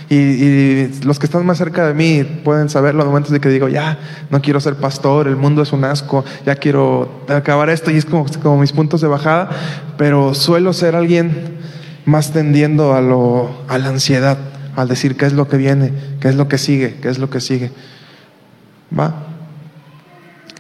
y, 0.07 0.15
y, 0.15 0.99
los 1.03 1.19
que 1.19 1.26
están 1.26 1.45
más 1.45 1.57
cerca 1.57 1.86
de 1.86 1.93
mí 1.93 2.23
pueden 2.23 2.69
saberlo 2.69 3.01
en 3.01 3.09
momentos 3.09 3.34
de 3.34 3.41
que 3.41 3.49
digo, 3.49 3.67
ya, 3.67 3.97
no 4.30 4.41
quiero 4.41 4.61
ser 4.61 4.76
pastor, 4.76 5.28
el 5.28 5.36
mundo 5.36 5.61
es 5.63 5.73
un 5.73 5.84
asco, 5.84 6.23
ya 6.45 6.55
quiero 6.55 7.26
acabar 7.28 7.69
esto 7.69 7.91
y 7.91 7.97
es 7.97 8.05
como, 8.05 8.26
como 8.41 8.57
mis 8.57 8.71
puntos 8.71 9.01
de 9.01 9.07
bajada, 9.07 9.49
pero 9.97 10.34
suelo 10.34 10.71
ser 10.71 10.95
alguien 10.95 11.55
más 12.06 12.32
tendiendo 12.32 12.93
a, 12.93 13.01
lo, 13.01 13.64
a 13.68 13.78
la 13.78 13.89
ansiedad, 13.89 14.38
al 14.76 14.88
decir 14.88 15.18
qué 15.18 15.26
es 15.26 15.34
lo 15.34 15.47
que 15.47 15.58
viene, 15.58 15.91
qué 16.20 16.30
es 16.30 16.36
lo 16.36 16.47
que 16.47 16.58
sigue, 16.58 16.95
qué 17.01 17.10
es 17.10 17.18
lo 17.18 17.30
que 17.30 17.41
sigue. 17.41 17.72
¿Va? 18.97 19.24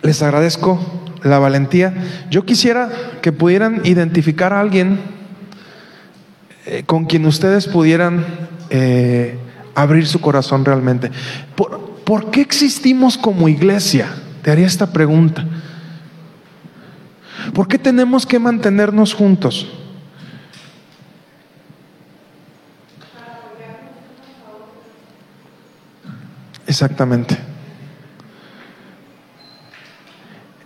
Les 0.01 0.21
agradezco 0.21 0.79
la 1.23 1.39
valentía. 1.39 1.93
Yo 2.29 2.45
quisiera 2.45 2.89
que 3.21 3.31
pudieran 3.31 3.81
identificar 3.83 4.53
a 4.53 4.59
alguien 4.59 4.99
eh, 6.65 6.83
con 6.85 7.05
quien 7.05 7.25
ustedes 7.25 7.67
pudieran 7.67 8.25
eh, 8.69 9.37
abrir 9.75 10.07
su 10.07 10.21
corazón 10.21 10.65
realmente. 10.65 11.11
¿Por, 11.55 11.95
¿Por 12.03 12.31
qué 12.31 12.41
existimos 12.41 13.17
como 13.17 13.49
iglesia? 13.49 14.07
Te 14.41 14.51
haría 14.51 14.67
esta 14.67 14.91
pregunta. 14.91 15.45
¿Por 17.53 17.67
qué 17.67 17.77
tenemos 17.77 18.25
que 18.25 18.39
mantenernos 18.39 19.13
juntos? 19.13 19.67
Exactamente. 26.75 27.37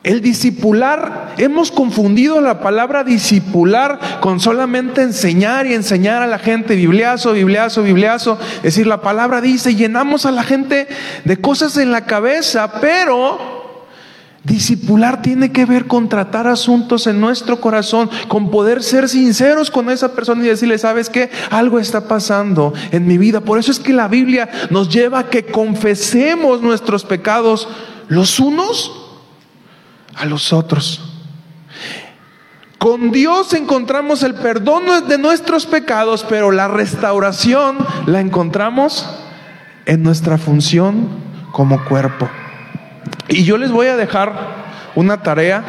El 0.02 0.22
discipular, 0.22 1.36
hemos 1.38 1.70
confundido 1.70 2.42
la 2.42 2.62
palabra 2.62 3.04
discipular 3.04 4.00
con 4.20 4.40
solamente 4.40 5.04
enseñar 5.04 5.68
y 5.68 5.76
enseñar 5.76 6.24
a 6.24 6.28
la 6.28 6.40
gente, 6.40 6.76
bibliazo, 6.76 7.34
bibliazo, 7.34 7.84
bibliazo. 7.84 8.40
Es 8.56 8.64
decir, 8.64 8.88
la 8.88 9.02
palabra 9.02 9.40
dice, 9.40 9.76
llenamos 9.76 10.26
a 10.26 10.32
la 10.32 10.42
gente 10.42 10.88
de 11.26 11.38
cosas 11.38 11.78
en 11.78 11.92
la 11.92 12.06
cabeza, 12.06 12.80
pero 12.82 13.59
Discipular 14.44 15.22
tiene 15.22 15.52
que 15.52 15.66
ver 15.66 15.86
con 15.86 16.08
tratar 16.08 16.48
asuntos 16.48 17.08
en 17.08 17.20
nuestro 17.20 17.60
corazón, 17.60 18.10
con 18.30 18.50
poder 18.50 18.82
ser 18.82 19.10
sinceros 19.10 19.70
con 19.70 19.90
esa 19.90 20.14
persona 20.14 20.44
y 20.46 20.48
decirle, 20.48 20.78
¿sabes 20.78 21.10
qué? 21.10 21.30
Algo 21.50 21.78
está 21.78 22.08
pasando 22.08 22.74
en 22.92 23.06
mi 23.06 23.18
vida. 23.18 23.42
Por 23.42 23.60
eso 23.60 23.72
es 23.72 23.80
que 23.80 23.92
la 23.92 24.08
Biblia 24.08 24.50
nos 24.70 24.88
lleva 24.88 25.20
a 25.20 25.30
que 25.30 25.46
confesemos 25.46 26.62
nuestros 26.62 27.04
pecados 27.04 27.68
los 28.08 28.40
unos 28.40 28.92
a 30.16 30.26
los 30.26 30.54
otros. 30.54 31.02
Con 32.78 33.12
Dios 33.12 33.54
encontramos 33.54 34.24
el 34.24 34.36
perdón 34.36 34.86
de 35.10 35.18
nuestros 35.18 35.66
pecados, 35.66 36.26
pero 36.28 36.52
la 36.52 36.70
restauración 36.70 37.78
la 38.06 38.22
encontramos 38.22 39.06
en 39.86 40.02
nuestra 40.02 40.38
función 40.38 41.10
como 41.52 41.84
cuerpo. 41.84 42.30
Y 43.30 43.44
yo 43.44 43.58
les 43.58 43.72
voy 43.72 43.88
a 43.88 43.96
dejar 43.96 44.34
una 44.96 45.22
tarea 45.22 45.64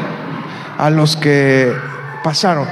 a 0.79 0.91
los 0.91 1.17
que 1.17 1.73
pasaron. 2.25 2.67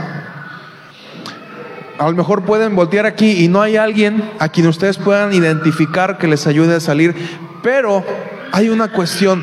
A 1.99 2.07
lo 2.07 2.15
mejor 2.15 2.45
pueden 2.45 2.75
voltear 2.75 3.07
aquí 3.07 3.45
y 3.45 3.49
no 3.49 3.61
hay 3.61 3.77
alguien 3.77 4.31
a 4.39 4.49
quien 4.49 4.67
ustedes 4.67 4.99
puedan 4.99 5.33
identificar 5.33 6.17
que 6.17 6.29
les 6.29 6.47
ayude 6.47 6.77
a 6.77 6.81
salir, 6.81 7.15
pero 7.63 8.05
hay 8.53 8.69
una 8.69 8.93
cuestión. 8.93 9.43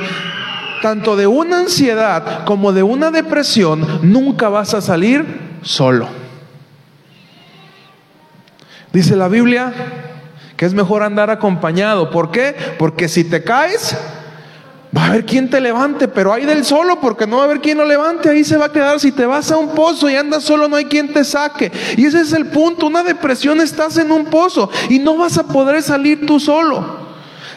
Tanto 0.82 1.16
de 1.16 1.26
una 1.26 1.60
ansiedad 1.60 2.44
como 2.46 2.72
de 2.72 2.84
una 2.84 3.10
depresión, 3.12 4.00
nunca 4.04 4.50
vas 4.50 4.74
a 4.74 4.82
salir 4.82 5.58
solo. 5.62 6.08
Dice 8.94 9.16
la 9.16 9.28
Biblia 9.28 9.74
que 10.58 10.66
es 10.66 10.74
mejor 10.74 11.04
andar 11.04 11.30
acompañado. 11.30 12.10
¿Por 12.10 12.32
qué? 12.32 12.56
Porque 12.78 13.10
si 13.10 13.24
te 13.26 13.44
caes, 13.44 13.98
va 14.96 15.04
a 15.04 15.08
haber 15.08 15.26
quien 15.26 15.50
te 15.50 15.60
levante, 15.60 16.08
pero 16.08 16.34
hay 16.34 16.46
del 16.46 16.64
solo 16.66 17.00
porque 17.00 17.28
no 17.28 17.38
va 17.38 17.44
a 17.44 17.46
haber 17.46 17.62
quien 17.62 17.78
lo 17.78 17.86
levante, 17.86 18.30
ahí 18.30 18.44
se 18.44 18.58
va 18.58 18.66
a 18.66 18.72
quedar. 18.72 19.00
Si 19.00 19.12
te 19.12 19.26
vas 19.26 19.52
a 19.52 19.58
un 19.58 19.70
pozo 19.70 20.10
y 20.10 20.16
andas 20.16 20.44
solo, 20.44 20.68
no 20.68 20.76
hay 20.76 20.86
quien 20.86 21.12
te 21.14 21.24
saque. 21.24 21.72
Y 21.98 22.06
ese 22.06 22.22
es 22.22 22.34
el 22.34 22.48
punto, 22.48 22.88
una 22.88 23.04
depresión 23.04 23.62
estás 23.62 23.98
en 23.98 24.12
un 24.12 24.26
pozo 24.26 24.70
y 24.90 25.00
no 25.00 25.18
vas 25.18 25.38
a 25.38 25.48
poder 25.48 25.82
salir 25.82 26.26
tú 26.26 26.40
solo. 26.40 27.06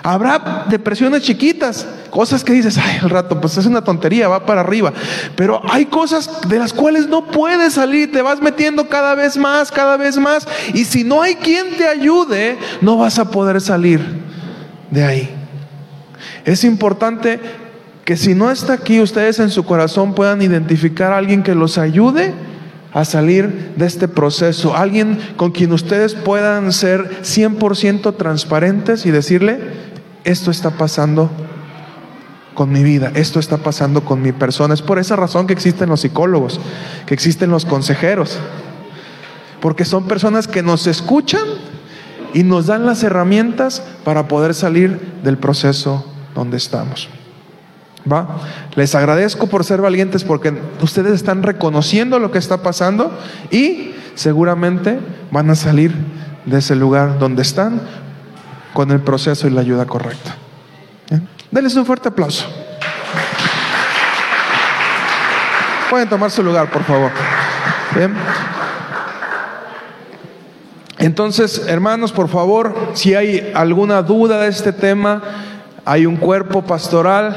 Habrá 0.03 0.65
depresiones 0.69 1.23
chiquitas, 1.23 1.87
cosas 2.11 2.45
que 2.45 2.53
dices, 2.53 2.79
ay, 2.79 3.01
el 3.03 3.11
rato, 3.11 3.41
pues 3.41 3.57
es 3.59 3.67
una 3.67 3.83
tontería, 3.83 4.29
va 4.29 4.47
para 4.47 4.61
arriba. 4.61 4.93
Pero 5.37 5.61
hay 5.71 5.87
cosas 5.87 6.49
de 6.49 6.59
las 6.59 6.73
cuales 6.73 7.09
no 7.09 7.27
puedes 7.27 7.75
salir, 7.75 8.11
te 8.13 8.23
vas 8.23 8.41
metiendo 8.41 8.89
cada 8.89 9.15
vez 9.15 9.37
más, 9.37 9.71
cada 9.71 9.97
vez 9.97 10.17
más. 10.17 10.47
Y 10.73 10.85
si 10.85 11.05
no 11.05 11.21
hay 11.21 11.35
quien 11.35 11.77
te 11.77 11.87
ayude, 11.87 12.57
no 12.81 12.97
vas 12.97 13.19
a 13.19 13.31
poder 13.31 13.61
salir 13.61 14.01
de 14.91 15.05
ahí. 15.05 15.38
Es 16.49 16.65
importante 16.65 17.41
que 18.07 18.17
si 18.17 18.35
no 18.35 18.51
está 18.51 18.73
aquí, 18.73 19.03
ustedes 19.03 19.39
en 19.39 19.51
su 19.51 19.67
corazón 19.67 20.15
puedan 20.15 20.41
identificar 20.41 21.13
a 21.13 21.19
alguien 21.19 21.43
que 21.43 21.55
los 21.55 21.77
ayude 21.77 22.33
a 22.95 23.05
salir 23.05 23.75
de 23.77 23.85
este 23.85 24.09
proceso, 24.09 24.75
alguien 24.75 25.19
con 25.37 25.51
quien 25.51 25.73
ustedes 25.73 26.15
puedan 26.15 26.73
ser 26.73 27.21
100% 27.21 28.17
transparentes 28.17 29.05
y 29.05 29.11
decirle, 29.11 29.61
esto 30.25 30.51
está 30.51 30.71
pasando 30.71 31.31
con 32.55 32.73
mi 32.73 32.83
vida, 32.83 33.13
esto 33.15 33.41
está 33.41 33.59
pasando 33.59 34.03
con 34.03 34.23
mi 34.23 34.33
persona. 34.33 34.73
Es 34.73 34.81
por 34.81 34.99
esa 34.99 35.17
razón 35.17 35.47
que 35.47 35.53
existen 35.53 35.91
los 35.91 36.01
psicólogos, 36.01 36.61
que 37.05 37.13
existen 37.13 37.51
los 37.51 37.67
consejeros, 37.67 38.39
porque 39.61 39.85
son 39.85 40.09
personas 40.09 40.49
que 40.49 40.63
nos 40.63 40.87
escuchan 40.87 41.45
y 42.33 42.43
nos 42.43 42.65
dan 42.65 42.87
las 42.87 43.03
herramientas 43.03 43.83
para 44.03 44.29
poder 44.29 44.55
salir 44.55 44.99
del 45.23 45.37
proceso 45.37 46.15
donde 46.39 46.57
estamos. 46.57 47.09
¿Va? 48.11 48.39
Les 48.77 48.95
agradezco 48.95 49.49
por 49.49 49.65
ser 49.65 49.81
valientes 49.81 50.23
porque 50.23 50.55
ustedes 50.81 51.15
están 51.15 51.43
reconociendo 51.43 52.21
lo 52.21 52.31
que 52.31 52.39
está 52.39 52.63
pasando 52.63 53.13
y 53.51 53.91
seguramente 54.15 55.01
van 55.33 55.51
a 55.51 55.57
salir 55.57 55.93
de 56.47 56.59
ese 56.59 56.77
lugar 56.77 57.19
donde 57.19 57.43
están 57.43 57.83
con 58.73 58.93
el 58.93 59.01
proceso 59.01 59.49
y 59.49 59.51
la 59.51 59.63
ayuda 59.63 59.85
correcta. 59.87 60.37
Denles 61.51 61.75
un 61.75 61.85
fuerte 61.85 62.09
aplauso. 62.09 62.47
Pueden 65.91 66.09
tomar 66.09 66.31
su 66.31 66.43
lugar, 66.43 66.71
por 66.71 66.85
favor. 66.85 67.11
Entonces, 70.99 71.65
hermanos, 71.67 72.13
por 72.13 72.29
favor, 72.29 72.93
si 72.95 73.15
hay 73.15 73.51
alguna 73.55 74.03
duda 74.03 74.41
de 74.41 74.49
este 74.49 74.73
tema, 74.73 75.23
hay 75.89 76.05
un 76.05 76.17
cuerpo 76.17 76.61
pastoral, 76.61 77.35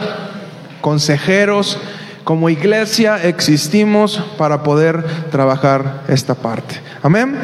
consejeros, 0.82 1.80
como 2.26 2.50
iglesia 2.50 3.24
existimos 3.24 4.22
para 4.38 4.62
poder 4.62 5.06
trabajar 5.32 6.04
esta 6.10 6.36
parte. 6.36 6.82
Amén. 7.02 7.38